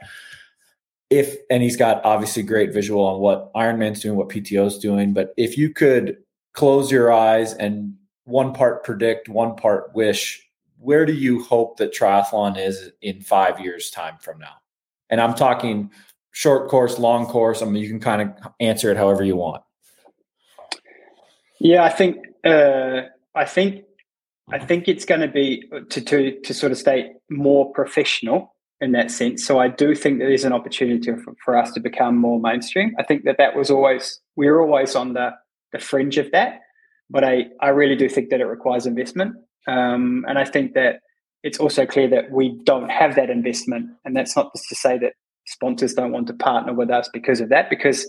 [1.10, 5.34] If and he's got obviously great visual on what Ironman's doing, what PTO's doing, but
[5.36, 6.18] if you could
[6.52, 7.94] close your eyes and
[8.24, 10.48] one part predict, one part wish
[10.82, 14.54] where do you hope that triathlon is in five years time from now?
[15.10, 15.90] And i'm talking
[16.32, 19.62] short course long course i mean you can kind of answer it however you want.
[21.60, 23.02] Yeah i think uh,
[23.34, 23.84] i think
[24.50, 28.90] i think it's going to be to, to to sort of stay more professional in
[28.92, 29.46] that sense.
[29.46, 32.94] So i do think that there's an opportunity for, for us to become more mainstream.
[32.98, 35.30] I think that that was always we we're always on the
[35.72, 36.60] the fringe of that
[37.12, 39.36] but I, I really do think that it requires investment.
[39.68, 41.00] Um, and I think that
[41.42, 43.90] it's also clear that we don't have that investment.
[44.04, 45.12] And that's not just to say that
[45.46, 48.08] sponsors don't want to partner with us because of that, because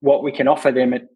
[0.00, 1.08] what we can offer them, it,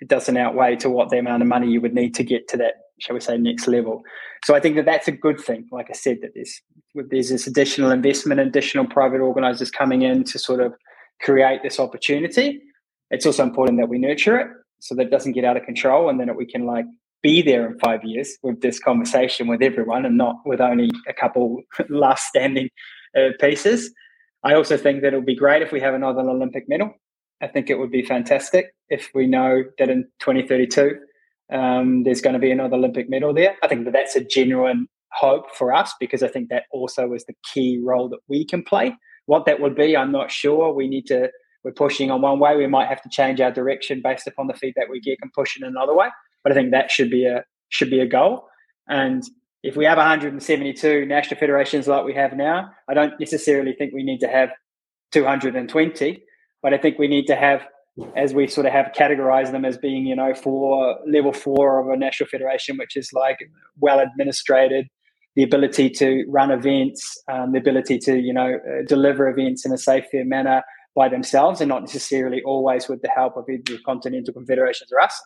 [0.00, 2.56] it doesn't outweigh to what the amount of money you would need to get to
[2.56, 4.02] that, shall we say, next level.
[4.44, 5.68] So I think that that's a good thing.
[5.70, 6.60] Like I said, that there's,
[6.94, 10.72] there's this additional investment, additional private organizers coming in to sort of
[11.20, 12.60] create this opportunity.
[13.10, 14.48] It's also important that we nurture it
[14.82, 16.86] so that doesn't get out of control and then we can like
[17.22, 21.12] be there in five years with this conversation with everyone and not with only a
[21.12, 22.68] couple last standing
[23.16, 23.92] uh, pieces.
[24.42, 26.92] I also think that it would be great if we have another Olympic medal.
[27.40, 30.96] I think it would be fantastic if we know that in 2032
[31.52, 33.54] um, there's going to be another Olympic medal there.
[33.62, 37.24] I think that that's a genuine hope for us because I think that also is
[37.26, 38.96] the key role that we can play.
[39.26, 40.72] What that would be, I'm not sure.
[40.72, 41.30] We need to
[41.64, 44.54] we're pushing on one way, we might have to change our direction based upon the
[44.54, 46.08] feedback we get and push in another way.
[46.42, 48.48] But I think that should be a should be a goal.
[48.88, 49.22] And
[49.62, 54.02] if we have 172 national federations like we have now, I don't necessarily think we
[54.02, 54.50] need to have
[55.12, 56.22] 220,
[56.62, 57.62] but I think we need to have,
[58.16, 61.88] as we sort of have categorized them as being, you know, for level four of
[61.88, 63.38] a national federation, which is like
[63.78, 64.88] well administrated,
[65.36, 69.72] the ability to run events, um, the ability to, you know, uh, deliver events in
[69.72, 70.62] a safe, fair manner,
[70.94, 75.20] by themselves and not necessarily always with the help of either continental confederations or us.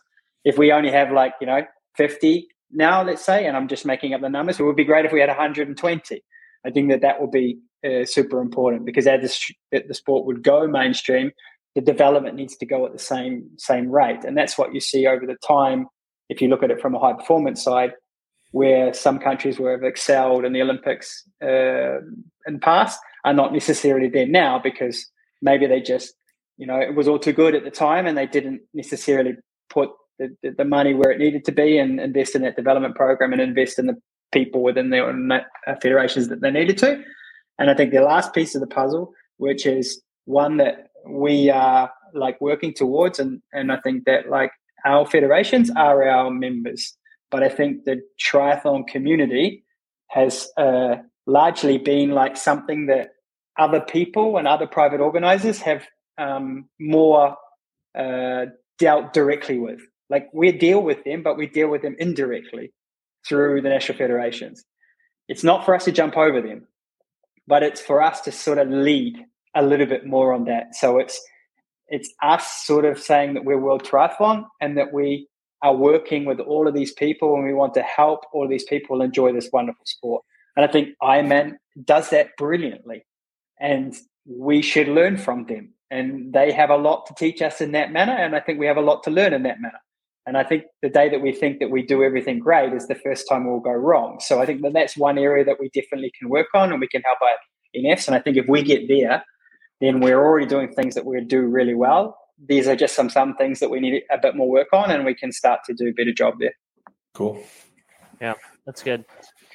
[0.45, 1.63] If we only have like, you know,
[1.95, 5.05] 50 now, let's say, and I'm just making up the numbers, it would be great
[5.05, 6.23] if we had 120.
[6.65, 9.39] I think that that will be uh, super important because as
[9.71, 11.31] the, the sport would go mainstream,
[11.75, 15.05] the development needs to go at the same same rate, and that's what you see
[15.05, 15.85] over the time.
[16.27, 17.91] If you look at it from a high performance side,
[18.51, 21.99] where some countries where have excelled in the Olympics uh,
[22.47, 25.05] in the past are not necessarily there now because
[25.41, 26.13] maybe they just
[26.57, 29.35] you know it was all too good at the time and they didn't necessarily
[29.69, 32.95] put the, the, the money where it needed to be and invest in that development
[32.95, 33.95] program and invest in the
[34.31, 37.01] people within their uh, federations that they needed to.
[37.59, 41.91] And i think the last piece of the puzzle which is one that we are
[42.13, 44.51] like working towards and and i think that like
[44.85, 46.95] our federations are our members
[47.31, 49.63] but i think the triathlon community
[50.09, 53.09] has uh, largely been like something that
[53.57, 55.85] other people and other private organizers have
[56.17, 57.35] um, more
[57.97, 58.45] uh,
[58.77, 59.81] dealt directly with.
[60.09, 62.71] Like we deal with them, but we deal with them indirectly
[63.27, 64.63] through the national federations.
[65.27, 66.67] It's not for us to jump over them,
[67.47, 69.17] but it's for us to sort of lead
[69.55, 70.75] a little bit more on that.
[70.75, 71.19] So it's
[71.89, 75.27] it's us sort of saying that we're World Triathlon and that we
[75.61, 79.01] are working with all of these people and we want to help all these people
[79.01, 80.23] enjoy this wonderful sport.
[80.55, 81.53] And I think Ironman
[81.85, 83.05] does that brilliantly
[83.59, 83.95] and
[84.25, 85.73] we should learn from them.
[85.89, 88.13] And they have a lot to teach us in that manner.
[88.13, 89.79] And I think we have a lot to learn in that manner.
[90.25, 92.95] And I think the day that we think that we do everything great is the
[92.95, 94.19] first time we'll go wrong.
[94.19, 96.87] So I think that that's one area that we definitely can work on and we
[96.89, 97.29] can help our
[97.81, 98.07] NFs.
[98.07, 99.23] And I think if we get there,
[99.79, 102.17] then we're already doing things that we do really well.
[102.45, 105.05] These are just some some things that we need a bit more work on, and
[105.05, 106.53] we can start to do a better job there.
[107.13, 107.43] Cool.
[108.21, 108.35] Yeah,
[108.65, 109.05] that's good.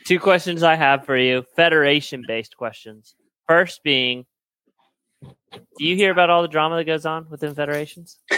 [0.04, 3.14] Two questions I have for you, federation based questions.
[3.48, 4.26] First being,
[5.22, 8.18] do you hear about all the drama that goes on within federations?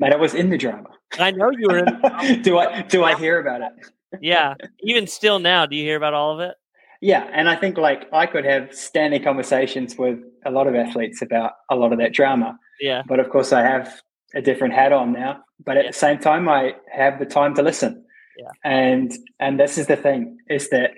[0.00, 0.90] Man, I was in the drama.
[1.18, 1.78] I know you were.
[1.78, 3.72] in do I do I hear about it?
[4.20, 6.56] yeah, even still now, do you hear about all of it?
[7.00, 11.22] Yeah, and I think like I could have standing conversations with a lot of athletes
[11.22, 12.58] about a lot of that drama.
[12.80, 13.02] Yeah.
[13.06, 14.00] But of course, I have
[14.34, 15.42] a different hat on now.
[15.64, 15.90] But at yeah.
[15.90, 18.04] the same time, I have the time to listen.
[18.38, 18.48] Yeah.
[18.64, 20.92] And and this is the thing is that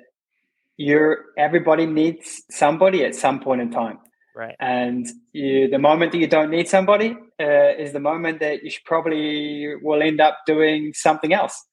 [0.77, 3.99] you're everybody needs somebody at some point in time.
[4.37, 4.57] Right.
[4.59, 8.71] And you, the moment that you don't need somebody uh, is the moment that you
[8.85, 11.65] probably will end up doing something else.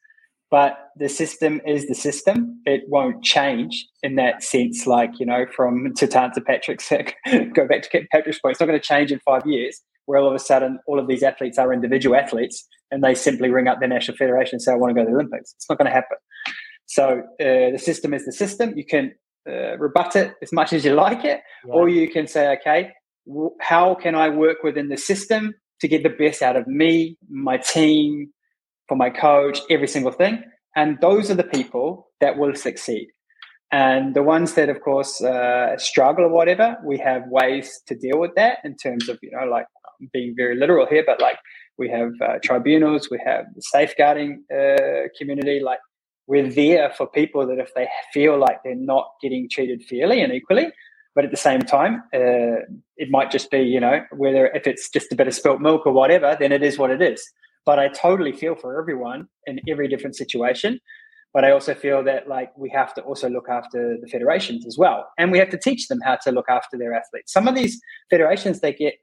[0.51, 2.61] But the system is the system.
[2.65, 6.89] It won't change in that sense like you know from to to patrick's
[7.53, 10.27] go back to patrick's point it's not going to change in five years where all
[10.27, 13.79] of a sudden all of these athletes are individual athletes and they simply ring up
[13.79, 15.53] their national federation and say i want to go to the olympics.
[15.55, 16.17] It's not going to happen
[16.91, 18.73] so uh, the system is the system.
[18.75, 19.13] You can
[19.49, 21.73] uh, rebut it as much as you like it, yeah.
[21.73, 22.89] or you can say, okay,
[23.25, 27.17] w- how can I work within the system to get the best out of me,
[27.29, 28.33] my team,
[28.89, 30.43] for my coach, every single thing?
[30.75, 33.07] And those are the people that will succeed.
[33.71, 38.19] And the ones that, of course, uh, struggle or whatever, we have ways to deal
[38.19, 39.65] with that in terms of, you know, like
[40.11, 41.37] being very literal here, but like
[41.77, 45.61] we have uh, tribunals, we have the safeguarding uh, community.
[45.63, 45.79] Like
[46.27, 50.31] we're there for people that if they feel like they're not getting treated fairly and
[50.33, 50.67] equally,
[51.13, 52.63] but at the same time, uh,
[52.97, 55.85] it might just be, you know, whether if it's just a bit of spilt milk
[55.85, 57.21] or whatever, then it is what it is.
[57.65, 60.79] But I totally feel for everyone in every different situation.
[61.33, 64.77] But I also feel that like we have to also look after the federations as
[64.77, 67.31] well, and we have to teach them how to look after their athletes.
[67.31, 68.95] Some of these federations they get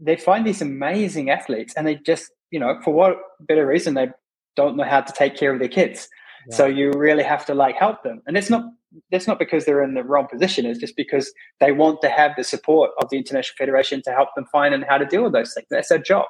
[0.00, 4.08] they find these amazing athletes, and they just you know for what better reason they
[4.56, 6.08] don't know how to take care of their kids.
[6.48, 6.56] Yeah.
[6.56, 8.64] So you really have to like help them, and it's not
[9.10, 10.66] that's not because they're in the wrong position.
[10.66, 14.28] It's just because they want to have the support of the international federation to help
[14.36, 15.66] them find and how to deal with those things.
[15.70, 16.26] That's their job.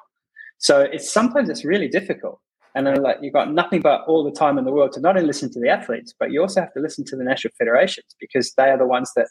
[0.58, 2.40] So it's sometimes it's really difficult.
[2.74, 5.16] And then like you've got nothing but all the time in the world to not
[5.16, 8.16] only listen to the athletes, but you also have to listen to the national federations
[8.18, 9.28] because they are the ones that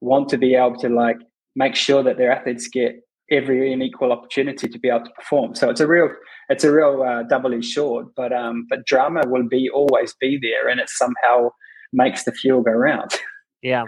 [0.00, 1.18] want to be able to like
[1.56, 2.96] make sure that their athletes get
[3.30, 5.54] every and equal opportunity to be able to perform.
[5.54, 6.08] So it's a real
[6.48, 8.06] it's a real uh, double sword.
[8.16, 11.50] But um, but drama will be always be there, and it somehow
[11.92, 13.12] makes the fuel go round.
[13.62, 13.84] Yeah,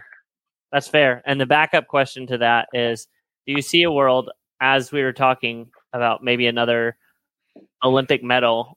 [0.73, 1.23] that's fair.
[1.25, 3.07] And the backup question to that is:
[3.47, 4.31] Do you see a world
[4.61, 6.97] as we were talking about maybe another
[7.85, 8.77] Olympic medal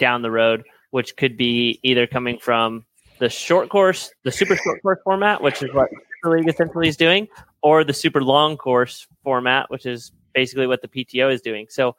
[0.00, 2.84] down the road, which could be either coming from
[3.18, 5.88] the short course, the super short course format, which is what
[6.22, 7.28] the league essentially is doing,
[7.62, 11.66] or the super long course format, which is basically what the PTO is doing.
[11.68, 11.96] So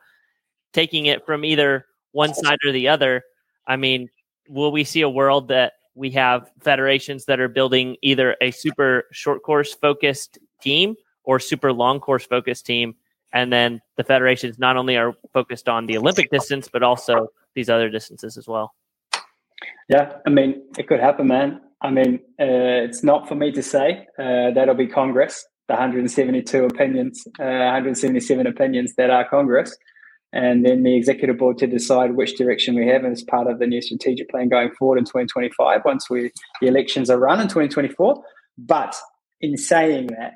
[0.73, 3.23] taking it from either one side or the other,
[3.67, 4.09] I mean,
[4.47, 9.05] will we see a world that we have federations that are building either a super
[9.11, 12.95] short course focused team or super long course focused team?
[13.31, 17.69] And then the federations not only are focused on the Olympic distance, but also these
[17.69, 18.73] other distances as well.
[19.87, 21.61] Yeah, I mean, it could happen, man.
[21.81, 24.05] I mean, uh, it's not for me to say.
[24.17, 29.77] Uh, that'll be Congress, the 172 opinions, uh, 177 opinions that are Congress,
[30.33, 33.65] and then the executive board to decide which direction we have as part of the
[33.65, 38.23] new strategic plan going forward in 2025 once we the elections are run in 2024.
[38.57, 38.95] But
[39.41, 40.33] in saying that,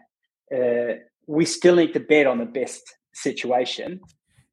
[0.56, 2.82] uh, we still need to bet on the best
[3.14, 4.00] situation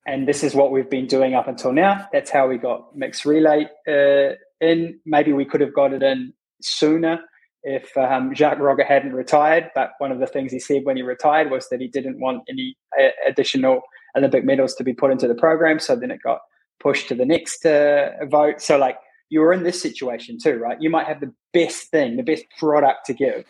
[0.06, 2.08] and this is what we've been doing up until now.
[2.12, 4.98] That's how we got mixed relay uh, in.
[5.04, 6.32] Maybe we could have got it in
[6.62, 7.20] sooner
[7.62, 9.70] if um, Jacques Rogge hadn't retired.
[9.74, 12.42] But one of the things he said when he retired was that he didn't want
[12.48, 13.82] any uh, additional
[14.16, 15.78] Olympic medals to be put into the program.
[15.78, 16.40] So then it got
[16.80, 18.60] pushed to the next uh, vote.
[18.60, 18.96] So like
[19.28, 20.80] you're in this situation too, right?
[20.80, 23.44] You might have the best thing, the best product to give,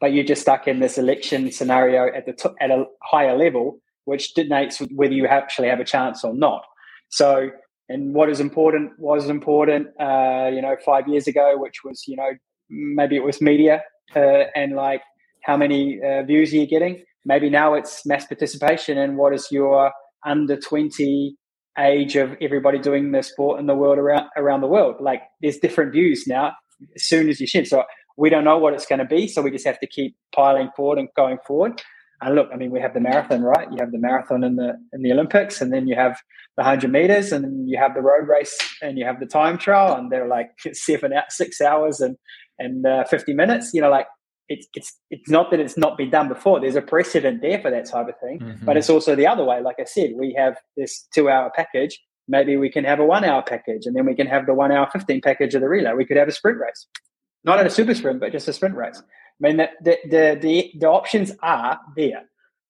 [0.00, 3.80] but you're just stuck in this election scenario at the t- at a higher level
[4.04, 6.64] which denotes whether you actually have a chance or not.
[7.10, 7.50] So,
[7.88, 12.16] and what is important was important, uh, you know, five years ago, which was, you
[12.16, 12.30] know,
[12.72, 13.82] maybe it was media
[14.16, 15.02] uh, and like
[15.44, 17.04] how many uh, views are you getting?
[17.24, 19.92] Maybe now it's mass participation and what is your
[20.26, 21.36] under 20
[21.78, 24.96] age of everybody doing the sport in the world around around the world.
[25.00, 26.52] Like there's different views now
[26.94, 27.68] as soon as you shift.
[27.68, 27.84] So
[28.16, 29.26] we don't know what it's going to be.
[29.28, 31.82] So we just have to keep piling forward and going forward.
[32.20, 33.68] And look, I mean, we have the marathon, right?
[33.70, 36.16] You have the marathon in the in the Olympics, and then you have
[36.56, 39.96] the hundred meters, and you have the road race, and you have the time trial,
[39.96, 42.16] and they're like seven, out six hours, and
[42.64, 43.72] and uh, fifty minutes.
[43.74, 44.06] You know, like
[44.48, 46.60] it's it's it's not that it's not been done before.
[46.60, 48.64] There's a precedent there for that type of thing, mm-hmm.
[48.66, 49.60] but it's also the other way.
[49.60, 51.94] Like I said, we have this two-hour package.
[52.28, 55.20] Maybe we can have a one-hour package, and then we can have the one-hour fifteen
[55.20, 55.92] package of the relay.
[55.94, 56.86] We could have a sprint race,
[57.44, 59.02] not in a super sprint, but just a sprint race.
[59.02, 62.22] I mean, the, the, the, the options are there.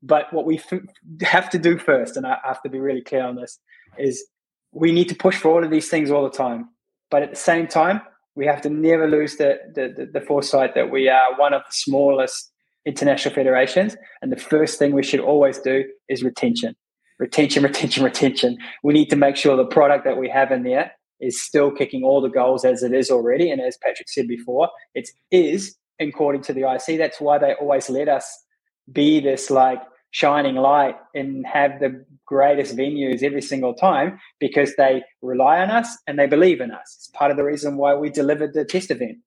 [0.02, 0.80] But what we f-
[1.20, 3.58] have to do first, and I have to be really clear on this,
[3.98, 4.24] is
[4.72, 6.70] we need to push for all of these things all the time.
[7.10, 8.00] But at the same time,
[8.34, 11.72] we have to never lose the, the, the, foresight that we are one of the
[11.72, 12.50] smallest
[12.86, 13.96] international federations.
[14.22, 16.74] And the first thing we should always do is retention.
[17.18, 18.58] Retention, retention, retention.
[18.82, 22.04] We need to make sure the product that we have in there is still kicking
[22.04, 23.50] all the goals as it is already.
[23.50, 26.98] And as Patrick said before, it is according to the IC.
[26.98, 28.44] That's why they always let us
[28.90, 29.80] be this like
[30.12, 35.98] shining light and have the greatest venues every single time because they rely on us
[36.06, 36.94] and they believe in us.
[36.98, 39.18] It's part of the reason why we delivered the test event.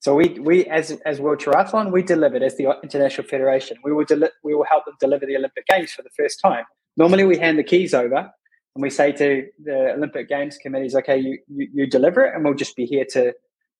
[0.00, 3.76] So we we as as World Triathlon we delivered as the international federation.
[3.82, 6.64] We will deli- we will help them deliver the Olympic Games for the first time.
[6.96, 11.18] Normally we hand the keys over and we say to the Olympic Games committees, okay,
[11.18, 13.32] you, you, you deliver it and we'll just be here to,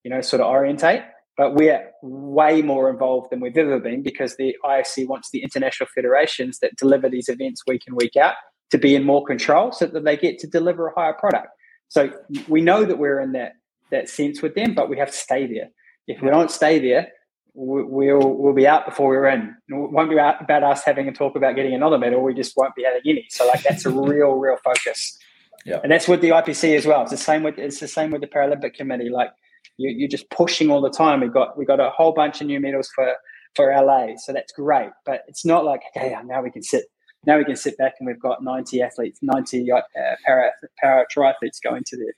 [0.02, 1.02] you know, sort of orientate
[1.38, 5.88] but we're way more involved than we've ever been because the IFC wants the international
[5.94, 8.34] federations that deliver these events week in, week out
[8.70, 11.46] to be in more control so that they get to deliver a higher product.
[11.86, 12.12] So
[12.48, 13.52] we know that we're in that
[13.90, 15.68] that sense with them, but we have to stay there.
[16.06, 17.08] If we don't stay there,
[17.54, 19.54] we'll we'll be out before we're in.
[19.68, 22.20] It won't be about us having a talk about getting another medal.
[22.20, 23.26] We just won't be having any.
[23.30, 25.16] So like that's a real real focus.
[25.64, 25.78] Yeah.
[25.82, 27.02] And that's with the IPC as well.
[27.02, 29.08] It's the same with it's the same with the Paralympic Committee.
[29.08, 29.30] Like
[29.78, 31.20] you, you're just pushing all the time.
[31.20, 33.14] We got we got a whole bunch of new medals for
[33.56, 34.90] for LA, so that's great.
[35.06, 36.84] But it's not like okay, now we can sit
[37.26, 39.80] now we can sit back and we've got 90 athletes, 90 uh,
[40.24, 40.50] para
[40.80, 42.12] para triathletes going to the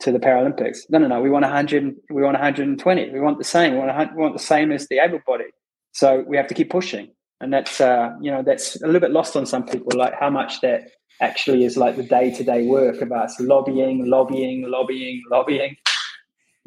[0.00, 0.78] to the Paralympics.
[0.90, 1.20] No, no, no.
[1.20, 1.96] We want 100.
[2.10, 3.10] We want 120.
[3.10, 3.72] We want the same.
[3.72, 5.46] We want, we want the same as the able body.
[5.92, 7.08] So we have to keep pushing,
[7.40, 10.30] and that's uh, you know that's a little bit lost on some people, like how
[10.30, 10.90] much that
[11.20, 15.76] actually is like the day to day work of us lobbying, lobbying, lobbying, lobbying,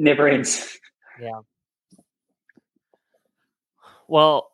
[0.01, 0.79] never ends.
[1.21, 1.41] Yeah.
[4.07, 4.51] Well,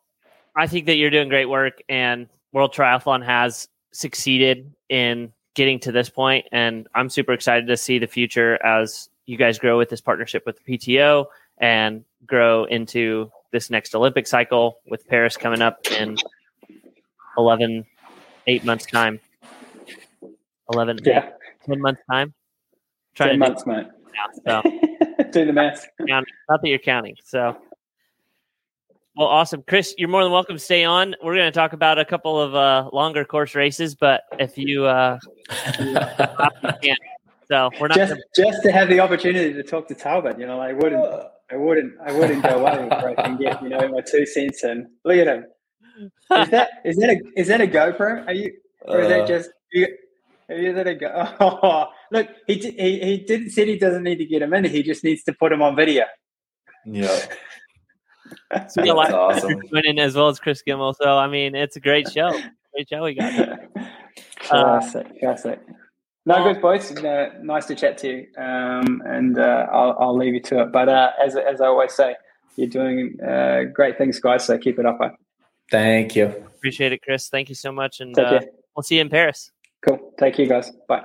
[0.54, 5.92] I think that you're doing great work, and World Triathlon has succeeded in getting to
[5.92, 9.88] this point, and I'm super excited to see the future as you guys grow with
[9.88, 11.26] this partnership with the PTO
[11.58, 16.16] and grow into this next Olympic cycle with Paris coming up in
[17.36, 17.84] 11,
[18.46, 19.20] eight months time.
[20.70, 21.26] 11, yeah.
[21.26, 21.32] Eight,
[21.66, 22.34] 10 months time.
[23.14, 23.86] Trying 10 months, mate.
[24.46, 24.70] Yeah, so.
[25.30, 25.86] do the math.
[26.00, 27.16] Not that you're counting.
[27.24, 27.56] So
[29.18, 29.96] well, awesome, Kris.
[29.98, 31.16] You're more than welcome to stay on.
[31.20, 34.84] We're going to talk about a couple of uh, longer course races, but if you,
[34.84, 35.18] uh,
[35.80, 35.96] you
[36.80, 36.96] can.
[37.48, 38.22] So we're not just gonna...
[38.36, 40.38] just to have the opportunity to talk to Talbot.
[40.38, 41.04] You know, I wouldn't,
[41.50, 44.62] I wouldn't, I wouldn't go away if I can get you know my two cents
[44.62, 45.46] and look at him.
[46.30, 48.24] Is that is that a is that a GoPro?
[48.24, 48.52] Are you
[48.82, 49.26] or is that uh.
[49.26, 49.88] just you?
[50.48, 51.34] Is that a go?
[51.40, 54.64] Oh, look, he, he he didn't said he doesn't need to get him in.
[54.64, 56.04] He just needs to put him on video.
[56.84, 57.08] Yeah.
[58.68, 59.60] so That's awesome.
[59.72, 60.94] Winning as well as Kris Gemmell.
[61.00, 62.30] So I mean, it's a great show.
[62.74, 63.60] Great show we got.
[64.40, 65.60] classic, uh, classic.
[66.26, 66.94] No, good boys.
[66.94, 70.72] Uh, nice to chat to you, um, and uh, I'll, I'll leave you to it.
[70.72, 72.16] But uh, as as I always say,
[72.56, 74.44] you're doing uh, great things, guys.
[74.44, 74.98] So keep it up.
[75.02, 75.08] Eh?
[75.70, 76.26] Thank you.
[76.26, 77.28] Appreciate it, Kris.
[77.28, 78.40] Thank you so much, and uh,
[78.76, 79.50] we'll see you in Paris.
[79.86, 80.12] Cool.
[80.18, 80.70] Thank you, guys.
[80.86, 81.04] Bye.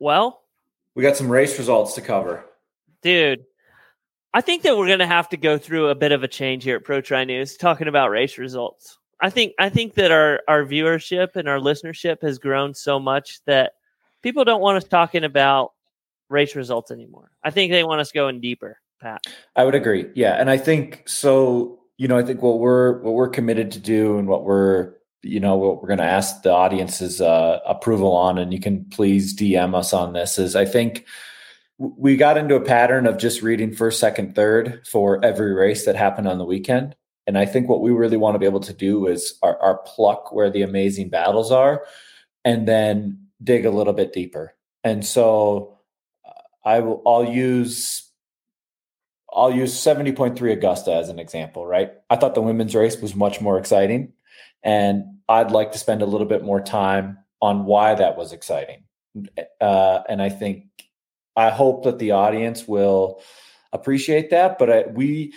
[0.00, 0.42] Well,
[0.96, 2.44] we got some race results to cover,
[3.02, 3.44] dude.
[4.32, 6.64] I think that we're going to have to go through a bit of a change
[6.64, 8.96] here at Pro Tri News, talking about race results.
[9.20, 13.40] I think I think that our our viewership and our listenership has grown so much
[13.44, 13.74] that
[14.22, 15.72] people don't want us talking about
[16.30, 17.30] race results anymore.
[17.44, 19.26] I think they want us going deeper, Pat.
[19.54, 20.06] I would agree.
[20.14, 21.80] Yeah, and I think so.
[21.98, 25.40] You know, I think what we're what we're committed to do and what we're you
[25.40, 29.36] know what we're going to ask the audience's uh, approval on, and you can please
[29.36, 30.38] DM us on this.
[30.38, 31.06] Is I think
[31.78, 35.96] we got into a pattern of just reading first, second, third for every race that
[35.96, 36.94] happened on the weekend.
[37.26, 39.78] And I think what we really want to be able to do is our, our
[39.78, 41.86] pluck where the amazing battles are
[42.44, 44.54] and then dig a little bit deeper.
[44.84, 45.78] And so
[46.26, 46.32] uh,
[46.64, 48.10] I will I'll use
[49.32, 51.92] I'll use 70.3 Augusta as an example, right?
[52.10, 54.12] I thought the women's race was much more exciting.
[54.62, 58.84] And I'd like to spend a little bit more time on why that was exciting.
[59.60, 60.64] Uh, and I think
[61.36, 63.22] I hope that the audience will
[63.72, 64.58] appreciate that.
[64.58, 65.32] But I, we,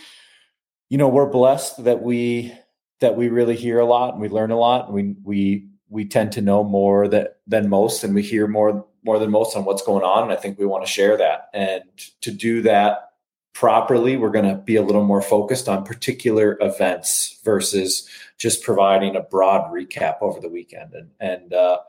[0.89, 2.53] you know, we're blessed that we
[2.99, 4.87] that we really hear a lot and we learn a lot.
[4.87, 8.85] And we we we tend to know more that than most, and we hear more
[9.03, 10.23] more than most on what's going on.
[10.23, 11.49] And I think we want to share that.
[11.53, 11.83] And
[12.21, 13.11] to do that
[13.53, 18.07] properly, we're going to be a little more focused on particular events versus
[18.43, 20.93] just providing a broad recap over the weekend.
[20.93, 21.79] And and uh,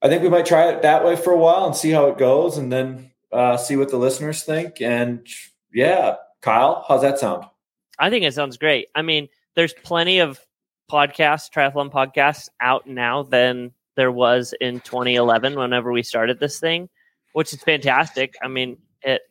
[0.00, 2.16] I think we might try it that way for a while and see how it
[2.16, 4.80] goes, and then uh, see what the listeners think.
[4.80, 5.26] And
[5.74, 7.44] yeah, Kyle, how's that sound?
[7.98, 8.88] I think it sounds great.
[8.94, 10.38] I mean, there's plenty of
[10.88, 16.88] podcasts, triathlon podcasts out now than there was in 2011 whenever we started this thing,
[17.32, 18.34] which is fantastic.
[18.40, 19.22] I mean, it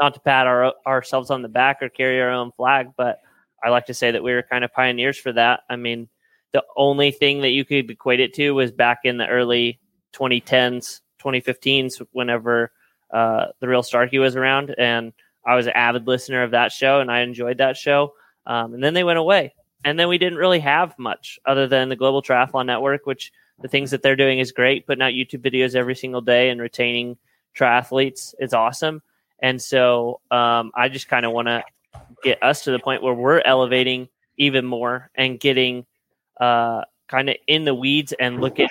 [0.00, 3.20] not to pat our, ourselves on the back or carry our own flag, but
[3.62, 5.60] I like to say that we were kind of pioneers for that.
[5.68, 6.08] I mean,
[6.52, 9.80] the only thing that you could equate it to was back in the early
[10.14, 12.72] 2010s, 2015s, whenever
[13.12, 15.12] uh, the real Starkey was around, and
[15.44, 18.14] I was an avid listener of that show, and I enjoyed that show.
[18.46, 19.54] Um, and then they went away,
[19.84, 23.68] and then we didn't really have much other than the Global Triathlon Network, which the
[23.68, 24.86] things that they're doing is great.
[24.86, 27.16] Putting out YouTube videos every single day and retaining
[27.56, 29.02] triathletes is awesome.
[29.40, 31.62] And so um, I just kind of want to
[32.22, 35.86] get us to the point where we're elevating even more and getting
[36.40, 38.70] uh, kind of in the weeds and look at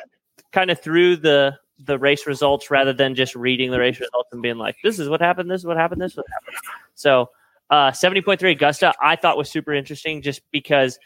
[0.52, 4.42] kind of through the the race results rather than just reading the race results and
[4.42, 6.58] being like, this is what happened, this is what happened, this is what happened.
[6.96, 7.30] So
[7.70, 10.98] uh, 70.3 Augusta, I thought was super interesting just because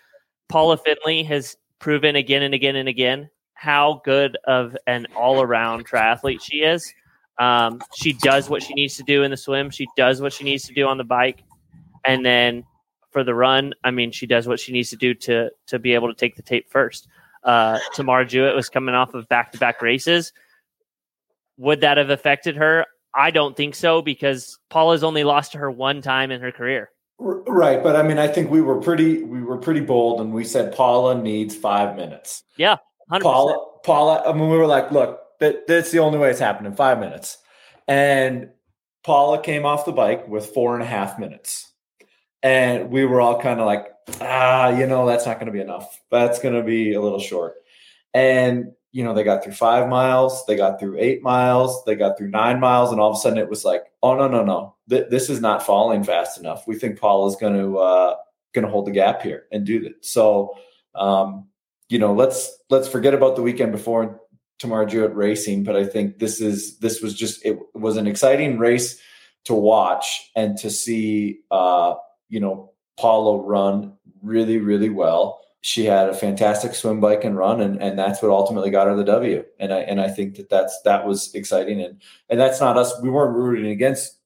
[0.48, 5.88] Paula Findlay has proven again and again and again how good of an all around
[5.88, 6.94] triathlete she is.
[7.38, 10.44] Um, she does what she needs to do in the swim, she does what she
[10.44, 11.44] needs to do on the bike.
[12.06, 12.64] And then
[13.12, 15.94] for the run, I mean, she does what she needs to do to to be
[15.94, 17.08] able to take the tape first.
[17.44, 20.34] Uh, Tamara Jewett was coming off of back to back races.
[21.58, 22.86] Would that have affected her?
[23.14, 26.90] I don't think so because Paula's only lost to her one time in her career.
[27.20, 30.44] Right, but I mean, I think we were pretty we were pretty bold, and we
[30.44, 32.44] said Paula needs five minutes.
[32.58, 32.78] Yeah,
[33.12, 33.22] 100%.
[33.22, 34.24] Paula, Paula.
[34.26, 36.74] I mean, we were like, look, that that's the only way it's happening.
[36.74, 37.38] Five minutes,
[37.88, 38.50] and
[39.04, 41.71] Paula came off the bike with four and a half minutes,
[42.44, 43.88] and we were all kind of like,
[44.20, 46.00] ah, you know, that's not going to be enough.
[46.10, 47.56] That's going to be a little short,
[48.14, 52.18] and you know, they got through five miles, they got through eight miles, they got
[52.18, 54.76] through nine miles, and all of a sudden it was like, oh no, no, no,
[54.90, 56.68] Th- this is not falling fast enough.
[56.68, 58.16] We think Paul is going to uh,
[58.54, 60.04] going to hold the gap here and do that.
[60.06, 60.58] So,
[60.96, 61.48] um,
[61.90, 64.20] you know, let's let's forget about the weekend before
[64.60, 68.58] Tamara Jewett racing, but I think this is this was just it was an exciting
[68.58, 69.00] race
[69.46, 71.96] to watch and to see, uh,
[72.32, 77.62] you know, Paulo run really, really well she had a fantastic swim bike and run
[77.62, 79.46] and, and that's what ultimately got her the W.
[79.60, 81.82] And I, and I think that that's, that was exciting.
[81.82, 83.00] And, and that's not us.
[83.02, 84.18] We weren't rooting against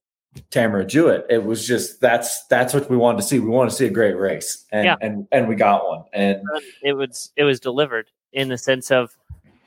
[0.49, 1.25] Tamara Jewett.
[1.29, 3.39] It was just, that's, that's what we wanted to see.
[3.39, 4.95] We want to see a great race and, yeah.
[5.01, 6.05] and, and we got one.
[6.13, 9.17] And um, it was, it was delivered in the sense of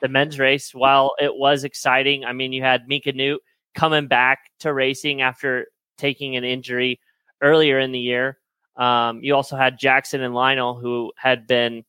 [0.01, 0.75] the men's race.
[0.75, 3.43] While it was exciting, I mean, you had Mika Noodt
[3.75, 5.67] coming back to racing after
[5.99, 6.99] taking an injury
[7.41, 8.39] earlier in the year.
[8.77, 11.85] Um, you also had Jackson and Lionel, who had been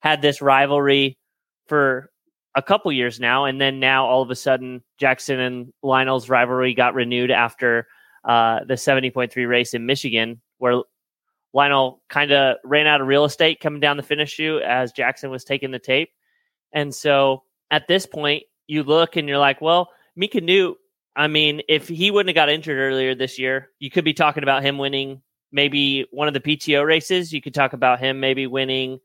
[0.00, 1.18] had this rivalry
[1.66, 2.10] for
[2.54, 6.74] a couple years now, and then now all of a sudden Jackson and Lionel's rivalry
[6.74, 7.86] got renewed after
[8.24, 10.82] uh, the seventy point three race in Michigan, where
[11.54, 15.30] Lionel kind of ran out of real estate coming down the finish chute as Jackson
[15.30, 16.10] was taking the tape,
[16.72, 20.76] and so at this point you look and you're like, well, Mika Noodt.
[21.16, 24.42] I mean, if he wouldn't have got injured earlier this year, you could be talking
[24.42, 27.32] about him winning maybe one of the PTO races.
[27.32, 28.98] You could talk about him maybe winning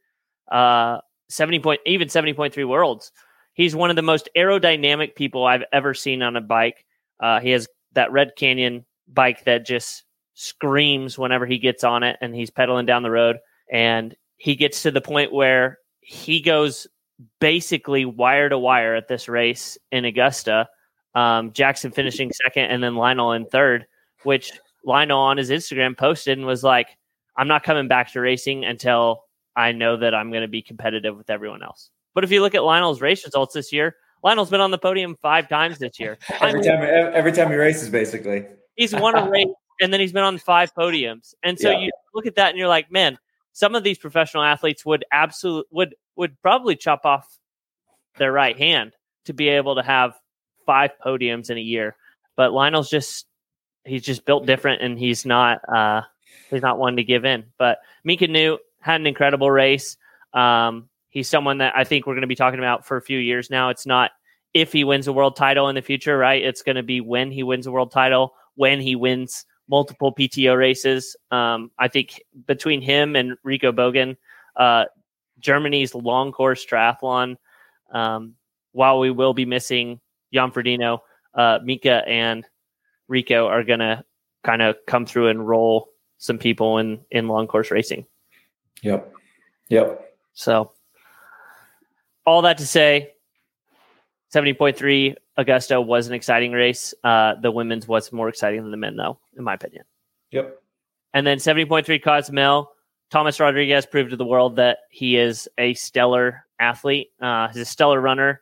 [0.51, 0.99] uh,
[1.29, 3.11] 70 point, even 70.3 worlds.
[3.53, 6.85] He's one of the most aerodynamic people I've ever seen on a bike.
[7.19, 10.03] Uh, he has that Red Canyon bike that just
[10.33, 13.37] screams whenever he gets on it and he's pedaling down the road.
[13.71, 16.87] And he gets to the point where he goes
[17.39, 20.69] basically wire to wire at this race in Augusta.
[21.15, 23.85] Um, Jackson finishing second and then Lionel in third,
[24.23, 24.51] which
[24.85, 26.97] Lionel on his Instagram posted and was like,
[27.35, 29.23] I'm not coming back to racing until
[29.55, 31.89] I know that I'm going to be competitive with everyone else.
[32.13, 35.15] But if you look at Lionel's race results this year, Lionel's been on the podium
[35.21, 36.17] five times this year.
[36.41, 36.81] every time,
[37.13, 38.45] every time he races, basically,
[38.75, 39.47] he's won a race
[39.81, 41.33] and then he's been on five podiums.
[41.43, 41.79] And so yeah.
[41.79, 43.17] you look at that and you're like, man,
[43.53, 47.39] some of these professional athletes would absolutely would would probably chop off
[48.17, 48.93] their right hand
[49.25, 50.15] to be able to have
[50.69, 51.95] five podiums in a year.
[52.35, 53.25] But Lionel's just
[53.85, 56.03] he's just built different, and he's not uh,
[56.51, 57.45] he's not one to give in.
[57.57, 59.97] But Mika Noodt had an incredible race.
[60.31, 63.17] Um, he's someone that I think we're going to be talking about for a few
[63.17, 63.69] years now.
[63.69, 64.11] It's not
[64.53, 66.43] if he wins a world title in the future, right?
[66.43, 70.55] It's going to be when he wins a world title, when he wins multiple PTO
[70.55, 71.15] races.
[71.31, 74.17] Um, I think between him and Rico Bogen,
[74.55, 74.85] uh,
[75.39, 77.37] Germany's long course triathlon,
[77.91, 78.35] um,
[78.71, 79.99] while we will be missing
[80.33, 80.99] Jan Frodeno,
[81.33, 82.45] uh, Mika and
[83.07, 84.03] Rico are going to
[84.43, 88.05] kind of come through and roll some people in in long course racing.
[88.81, 89.13] Yep.
[89.69, 90.13] Yep.
[90.33, 90.71] So
[92.25, 93.13] all that to say
[94.33, 96.93] 70.3 Augusta was an exciting race.
[97.03, 99.83] Uh, the women's was more exciting than the men though, in my opinion.
[100.31, 100.61] Yep.
[101.13, 102.71] And then 70.3 Cozumel,
[103.09, 107.09] Thomas Rodriguez proved to the world that he is a stellar athlete.
[107.19, 108.41] Uh, he's a stellar runner.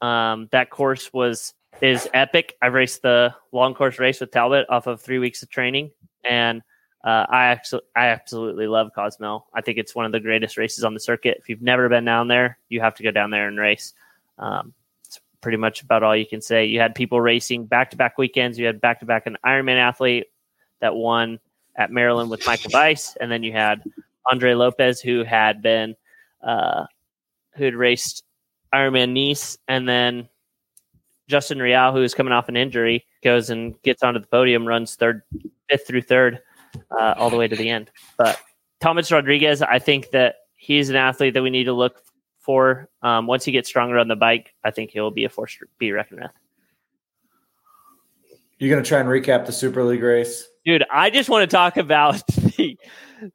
[0.00, 2.56] Um, that course was is epic.
[2.62, 5.90] I've raced the long course race with Talbot off of three weeks of training,
[6.24, 6.62] and
[7.04, 9.46] uh, I actually I absolutely love Cozumel.
[9.54, 11.36] I think it's one of the greatest races on the circuit.
[11.38, 13.94] If you've never been down there, you have to go down there and race.
[14.38, 14.74] Um,
[15.04, 16.66] it's pretty much about all you can say.
[16.66, 18.58] You had people racing back to back weekends.
[18.58, 20.26] You had back to back an Ironman athlete
[20.80, 21.38] that won
[21.76, 23.82] at Maryland with Michael Weiss, and then you had
[24.30, 25.94] Andre Lopez who had been
[26.42, 26.86] uh,
[27.54, 28.24] who had raced
[28.74, 30.28] Ironman Nice, and then
[31.28, 34.94] Justin Riele, who is coming off an injury, goes and gets onto the podium, runs
[34.94, 35.22] third,
[35.68, 36.40] fifth through third,
[36.90, 37.90] uh, all the way to the end.
[38.16, 38.38] But
[38.80, 42.02] Thomas Rodriguez, I think that he's an athlete that we need to look
[42.40, 42.88] for.
[43.02, 45.66] Um, once he gets stronger on the bike, I think he'll be a force to
[45.78, 46.30] be reckoned with.
[48.58, 50.46] You're going to try and recap the Super League race?
[50.64, 52.26] Dude, I just want to talk about
[52.56, 52.78] the,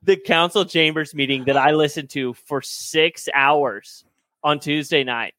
[0.01, 4.03] the council chambers meeting that I listened to for six hours
[4.43, 5.33] on Tuesday night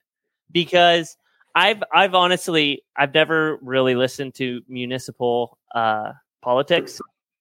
[0.51, 1.17] because
[1.55, 7.01] I've I've honestly I've never really listened to municipal uh, politics,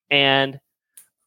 [0.09, 0.59] and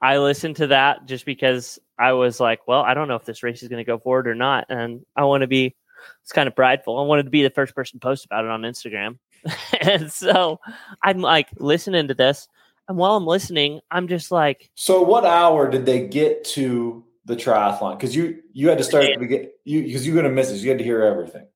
[0.03, 3.43] I listened to that just because I was like, well, I don't know if this
[3.43, 5.75] race is going to go forward or not, and I want to be.
[6.23, 6.99] It's kind of prideful.
[6.99, 9.19] I wanted to be the first person to post about it on Instagram,
[9.81, 10.61] and so
[11.03, 12.47] I'm like listening to this,
[12.89, 17.37] and while I'm listening, I'm just like, so what hour did they get to the
[17.37, 17.99] triathlon?
[17.99, 19.51] Because you you had to start at the beginning.
[19.65, 20.63] You because you're going to miss this.
[20.63, 21.47] You had to hear everything.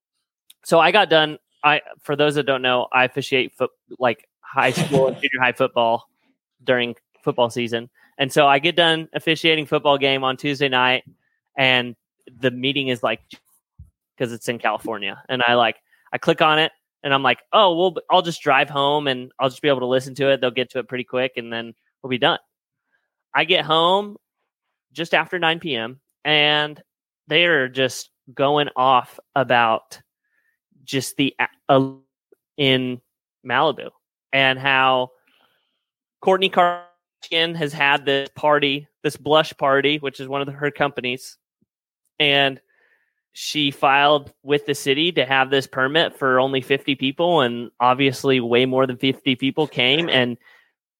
[0.64, 1.38] So I got done.
[1.64, 5.52] I for those that don't know, I officiate foot like high school and junior high
[5.52, 6.08] football
[6.62, 7.90] during football season.
[8.18, 11.04] And so I get done officiating football game on Tuesday night
[11.56, 11.94] and
[12.40, 13.20] the meeting is like
[14.16, 15.22] because it's in California.
[15.28, 15.76] And I like
[16.12, 16.72] I click on it
[17.02, 19.86] and I'm like, "Oh, well I'll just drive home and I'll just be able to
[19.86, 20.40] listen to it.
[20.40, 22.38] They'll get to it pretty quick and then we'll be done."
[23.34, 24.16] I get home
[24.98, 26.00] just after 9 p.m.
[26.24, 26.82] and
[27.28, 30.00] they are just going off about
[30.84, 31.34] just the
[31.68, 31.92] uh,
[32.56, 33.00] in
[33.46, 33.90] Malibu
[34.32, 35.10] and how
[36.22, 40.72] Kourtney Kardashian has had this party, this blush party, which is one of the, her
[40.72, 41.38] companies,
[42.18, 42.60] and
[43.32, 48.40] she filed with the city to have this permit for only 50 people and obviously
[48.40, 50.36] way more than 50 people came and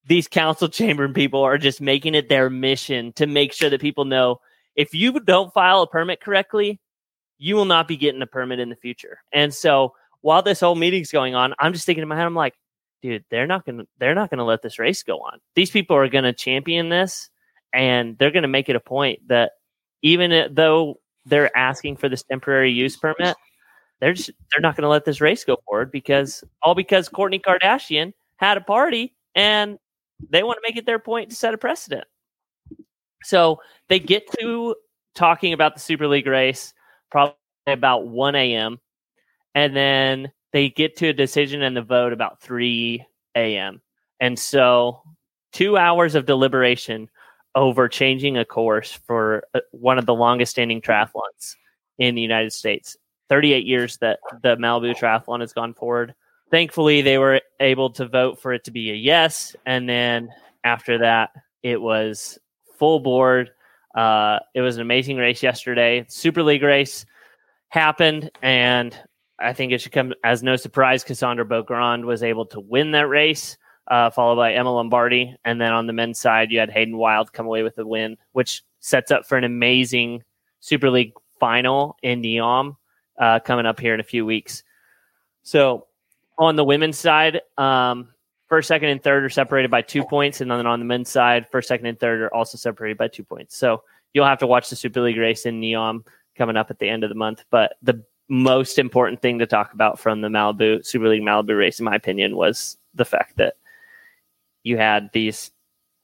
[0.05, 4.05] these council chamber people are just making it their mission to make sure that people
[4.05, 4.39] know
[4.75, 6.79] if you don't file a permit correctly
[7.37, 10.75] you will not be getting a permit in the future and so while this whole
[10.75, 12.55] meeting's going on i'm just thinking in my head i'm like
[13.01, 15.39] dude, they're not gonna they're not gonna let this race go on.
[15.55, 17.29] These people are gonna champion this,
[17.73, 19.53] and they're gonna make it a point that
[20.01, 23.35] even though they're asking for this temporary use permit,
[23.99, 28.13] they're just they're not gonna let this race go forward because all because Kourtney Kardashian
[28.37, 29.77] had a party and
[30.29, 32.05] they want to make it their point to set a precedent.
[33.23, 34.75] So they get to
[35.15, 36.73] talking about the Super League race
[37.11, 37.35] probably
[37.67, 38.79] about 1 a.m.
[39.55, 43.05] And then they get to a decision and the vote about 3
[43.35, 43.81] a.m.
[44.19, 45.01] And so,
[45.51, 47.09] two hours of deliberation
[47.55, 51.55] over changing a course for uh, one of the longest standing triathlons
[51.97, 52.95] in the United States.
[53.29, 56.15] 38 years that the Malibu Triathlon has gone forward.
[56.51, 59.55] Thankfully, they were able to vote for it to be a yes.
[59.65, 60.29] And then
[60.63, 61.31] after that,
[61.61, 62.39] it was
[62.77, 63.51] full board.
[63.95, 66.05] Uh, it was an amazing race yesterday.
[66.07, 67.05] Super League race
[67.69, 68.97] happened, and
[69.39, 71.03] I think it should come as no surprise.
[71.03, 73.57] Cassandra Beaugrand was able to win that race,
[73.87, 75.35] uh, followed by Emma Lombardi.
[75.45, 78.17] And then on the men's side, you had Hayden Wilde come away with the win,
[78.31, 80.23] which sets up for an amazing
[80.61, 82.75] Super League final in Neom
[83.19, 84.63] uh, coming up here in a few weeks.
[85.43, 85.87] So
[86.39, 88.07] on the women's side, um,
[88.47, 90.41] first, second, and third are separated by two points.
[90.41, 93.23] And then on the men's side, first, second, and third are also separated by two
[93.23, 93.55] points.
[93.57, 93.83] So
[94.13, 96.03] you'll have to watch the Super League race in Neom
[96.35, 97.43] coming up at the end of the month.
[97.51, 101.79] But the most important thing to talk about from the Malibu Super League Malibu race,
[101.79, 103.55] in my opinion, was the fact that
[104.63, 105.51] you had these,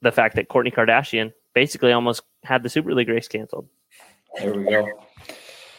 [0.01, 3.67] the fact that Kourtney Kardashian basically almost had the Super League race canceled.
[4.37, 4.87] There we go.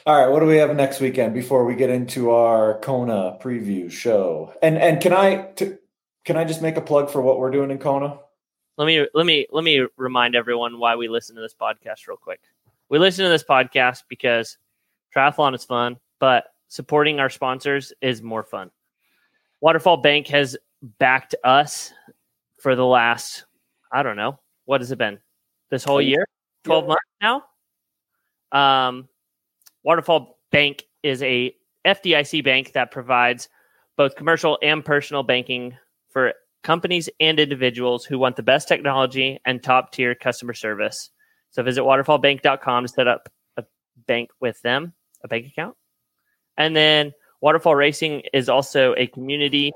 [0.06, 3.90] All right, what do we have next weekend before we get into our Kona preview
[3.90, 4.54] show?
[4.62, 5.74] And and can I t-
[6.24, 8.20] can I just make a plug for what we're doing in Kona?
[8.78, 12.16] Let me let me let me remind everyone why we listen to this podcast real
[12.16, 12.40] quick.
[12.88, 14.58] We listen to this podcast because
[15.14, 18.70] triathlon is fun but supporting our sponsors is more fun.
[19.60, 20.56] Waterfall Bank has
[20.98, 21.92] backed us
[22.58, 23.44] for the last,
[23.92, 25.18] I don't know, what has it been?
[25.70, 26.26] This whole year?
[26.64, 26.88] 12 yeah.
[26.88, 27.42] months
[28.52, 28.88] now?
[28.88, 29.08] Um,
[29.86, 31.54] Waterfall Bank is a
[31.86, 33.48] FDIC bank that provides
[33.96, 35.76] both commercial and personal banking
[36.10, 36.34] for
[36.64, 41.10] companies and individuals who want the best technology and top tier customer service.
[41.50, 43.64] So visit waterfallbank.com to set up a
[44.08, 44.92] bank with them,
[45.22, 45.76] a bank account.
[46.58, 49.72] And then Waterfall Racing is also a community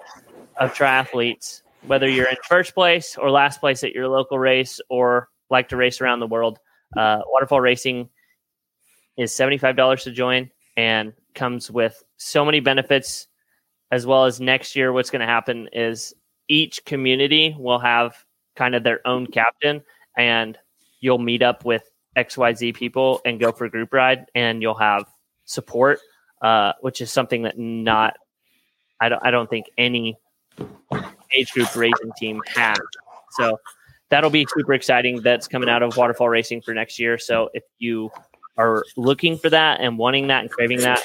[0.56, 5.28] of triathletes, whether you're in first place or last place at your local race or
[5.50, 6.58] like to race around the world.
[6.96, 8.08] Uh, Waterfall Racing
[9.20, 13.28] is $75 to join and comes with so many benefits,
[13.90, 16.14] as well as next year, what's going to happen is
[16.48, 18.24] each community will have
[18.56, 19.82] kind of their own captain
[20.16, 20.58] and
[21.00, 25.04] you'll meet up with XYZ people and go for a group ride and you'll have
[25.44, 26.00] support
[26.42, 28.16] uh, which is something that not
[29.00, 30.16] I don't I don't think any
[31.32, 32.78] age group racing team has.
[33.32, 33.58] So
[34.08, 35.22] that'll be super exciting.
[35.22, 37.18] That's coming out of Waterfall Racing for next year.
[37.18, 38.10] So if you
[38.60, 41.02] are looking for that and wanting that and craving that,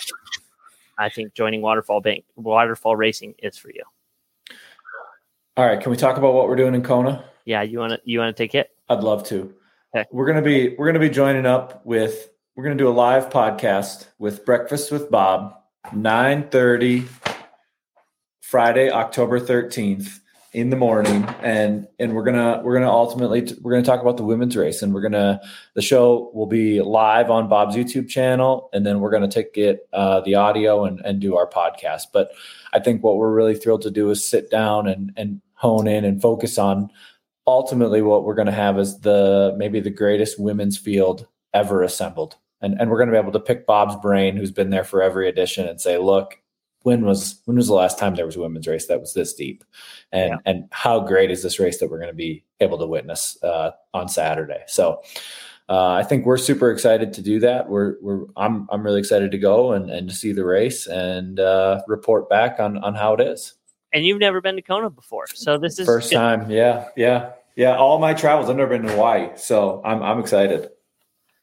[0.97, 3.83] I think joining Waterfall Bank Waterfall Racing is for you.
[5.57, 7.23] All right, can we talk about what we're doing in Kona?
[7.45, 8.71] Yeah, you want to you want to take it?
[8.89, 9.53] I'd love to.
[9.95, 10.05] Okay.
[10.11, 14.07] We're gonna be we're gonna be joining up with we're to do a live podcast
[14.19, 15.55] with Breakfast with Bob,
[15.93, 17.07] 9:30
[18.41, 20.19] Friday, October 13th
[20.55, 24.23] in the morning and and we're gonna we're gonna ultimately we're gonna talk about the
[24.23, 25.37] women's race and we're gonna
[25.73, 29.89] the show will be live on bob's youtube channel and then we're gonna take it
[29.91, 32.03] uh, the audio and and do our podcast.
[32.13, 32.31] But
[32.71, 36.05] i think what we're really thrilled to do is sit down and and hone in
[36.05, 36.89] and focus on
[37.45, 42.37] ultimately what we're gonna have is the maybe the greatest women's field ever assembled.
[42.61, 45.27] And and we're gonna be able to pick bob's brain who's been there for every
[45.27, 46.39] edition and say look
[46.85, 49.33] when was when was the last time there was a women's race that was this
[49.33, 49.63] deep?
[50.11, 50.37] And yeah.
[50.45, 53.71] and how great is this race that we're going to be able to witness uh,
[53.95, 54.61] on saturday?
[54.67, 55.01] So
[55.67, 57.69] uh, i think we're super excited to do that.
[57.69, 61.39] We're we're i'm i'm really excited to go and and to see the race and
[61.39, 63.55] uh, report back on on how it is.
[63.91, 66.17] And you've never been to kona before so this is first good.
[66.17, 66.51] time.
[66.51, 67.75] Yeah yeah yeah.
[67.77, 70.69] All my travels i've never been to hawaii so i'm i'm excited.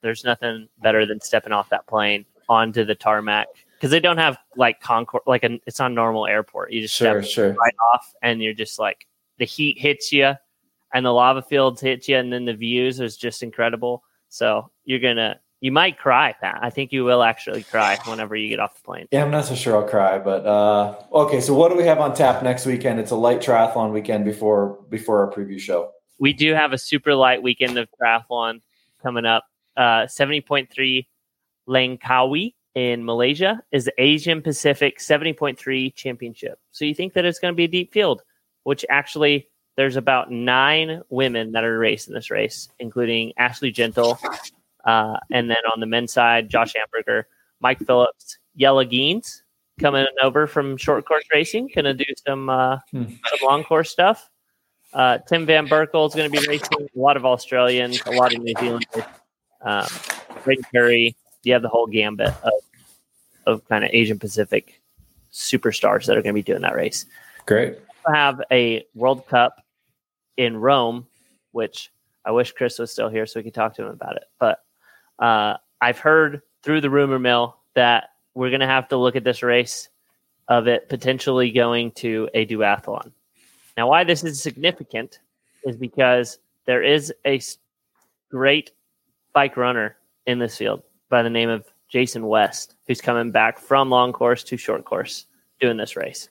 [0.02, 3.48] There's nothing better than stepping off that plane onto the tarmac
[3.82, 6.70] because they don't have like Concord, like an, it's on normal airport.
[6.70, 7.52] You just sure, sure.
[7.54, 10.34] right off, and you're just like the heat hits you,
[10.94, 14.04] and the lava fields hit you, and then the views is just incredible.
[14.28, 16.60] So you're gonna, you might cry, Pat.
[16.62, 19.08] I think you will actually cry whenever you get off the plane.
[19.10, 21.40] Yeah, I'm not so sure I'll cry, but uh, okay.
[21.40, 23.00] So what do we have on tap next weekend?
[23.00, 25.90] It's a light triathlon weekend before before our preview show.
[26.20, 28.60] We do have a super light weekend of triathlon
[29.02, 29.44] coming up.
[29.76, 31.04] Uh, 70.3
[31.68, 36.58] Langkawi in Malaysia is the Asian Pacific 70.3 championship.
[36.70, 38.22] So you think that it's going to be a deep field,
[38.64, 44.18] which actually there's about nine women that are racing this race, including Ashley Gentle.
[44.84, 47.24] Uh, and then on the men's side, Josh Amberger,
[47.60, 49.42] Mike Phillips, Jelle Geens
[49.80, 53.04] coming over from short course racing, going to do some, uh, hmm.
[53.04, 54.28] some long course stuff.
[54.92, 58.34] Uh, Tim Van Berkel is going to be racing a lot of Australians, a lot
[58.34, 59.04] of New Zealanders.
[59.62, 59.86] Um,
[60.44, 62.52] Braden Currie, you have the whole gambit of,
[63.46, 64.80] of kind of Asian Pacific
[65.32, 67.06] superstars that are going to be doing that race.
[67.46, 67.78] Great.
[68.06, 69.64] We have a World Cup
[70.36, 71.06] in Rome,
[71.52, 71.90] which
[72.24, 74.24] I wish Kris was still here so we could talk to him about it.
[74.38, 74.62] But
[75.18, 79.24] uh, I've heard through the rumor mill that we're going to have to look at
[79.24, 79.88] this race
[80.48, 83.12] of it potentially going to a duathlon.
[83.76, 85.20] Now, why this is significant
[85.64, 87.40] is because there is a
[88.30, 88.72] great
[89.32, 89.96] bike runner
[90.26, 90.82] in this field
[91.12, 95.26] by the name of Jason West, who's coming back from long course to short course
[95.60, 96.30] doing this race.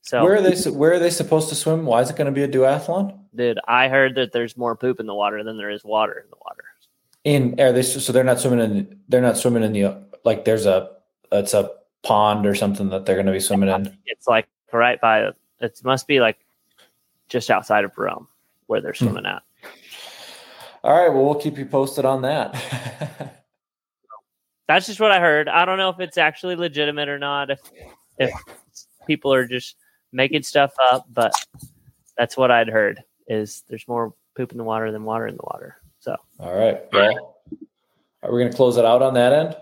[0.00, 0.56] So where are they?
[0.70, 1.84] Where are they supposed to swim?
[1.84, 3.18] Why is it going to be a duathlon?
[3.34, 6.30] Dude, I heard that there's more poop in the water than there is water in
[6.30, 6.64] the water.
[7.24, 7.82] In are they?
[7.82, 9.00] So they're not swimming in.
[9.08, 10.44] They're not swimming in the like.
[10.44, 10.90] There's a.
[11.32, 11.72] It's a
[12.02, 13.98] pond or something that they're going to be swimming in.
[14.06, 15.32] It's like right by.
[15.60, 16.38] It must be like
[17.28, 18.28] just outside of Rome
[18.66, 19.06] where they're hmm.
[19.06, 19.36] swimming hmm.
[19.36, 19.42] at.
[20.84, 21.12] All right.
[21.12, 23.34] Well, we'll keep you posted on that.
[24.68, 25.48] That's just what I heard.
[25.48, 27.50] I don't know if it's actually legitimate or not.
[27.50, 27.60] If
[28.18, 28.32] if
[29.06, 29.76] people are just
[30.12, 31.32] making stuff up, but
[32.16, 33.02] that's what I'd heard.
[33.28, 35.76] Is there's more poop in the water than water in the water.
[36.00, 36.82] So all right.
[36.92, 37.36] Well,
[38.22, 39.56] are we going to close it out on that end?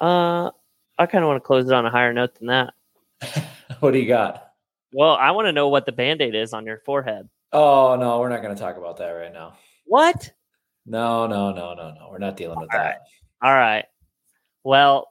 [0.00, 0.50] Uh,
[0.98, 2.74] I kind of want to close it on a higher note than that.
[3.80, 4.48] what do you got?
[4.92, 7.28] Well, I want to know what the band aid is on your forehead.
[7.52, 9.54] Oh no, we're not going to talk about that right now.
[9.86, 10.32] What?
[10.86, 12.08] No, no, no, no, no.
[12.10, 12.84] We're not dealing with all that.
[13.42, 13.50] Right.
[13.50, 13.84] All right.
[14.64, 15.08] Well,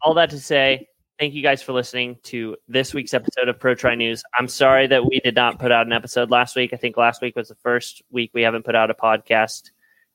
[0.00, 0.88] all that to say,
[1.18, 4.22] thank you guys for listening to this week's episode of Pro Tri News.
[4.38, 6.72] I'm sorry that we did not put out an episode last week.
[6.72, 9.70] I think last week was the first week we haven't put out a podcast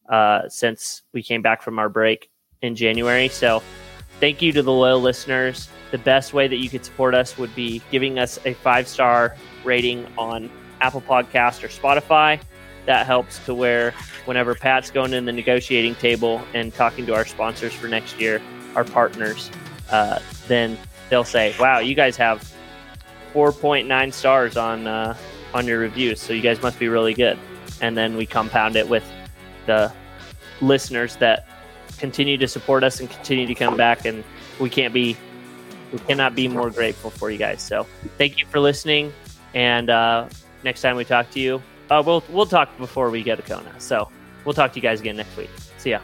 [0.10, 2.32] uh, since we came back from our break
[2.62, 3.28] in January.
[3.28, 3.62] So,
[4.20, 5.70] thank you to the loyal listeners.
[5.92, 9.36] The best way that you could support us would be giving us a five star
[9.64, 10.50] rating on
[10.82, 12.40] Apple Podcast or Spotify
[12.86, 13.92] that helps to where
[14.26, 18.42] whenever Pat's going in the negotiating table and talking to our sponsors for next year,
[18.76, 19.50] our partners,
[19.92, 20.78] uh, then
[21.10, 22.48] they'll say, "Wow, you guys have
[23.34, 25.16] 4.9 stars on uh,
[25.54, 27.38] on your reviews, so you guys must be really good."
[27.82, 29.04] And then we compound it with
[29.66, 29.92] the
[30.62, 31.48] listeners that
[31.98, 34.24] continue to support us and continue to come back, and
[34.60, 35.18] we can't be
[35.92, 37.62] we cannot be more grateful for you guys.
[37.62, 37.88] So
[38.18, 39.14] thank you for listening,
[39.54, 40.28] and uh,
[40.64, 43.80] next time we talk to you uh, we'll we'll talk before we get to Kona.
[43.80, 44.10] So
[44.44, 45.50] we'll talk to you guys again next week.
[45.78, 46.00] See ya.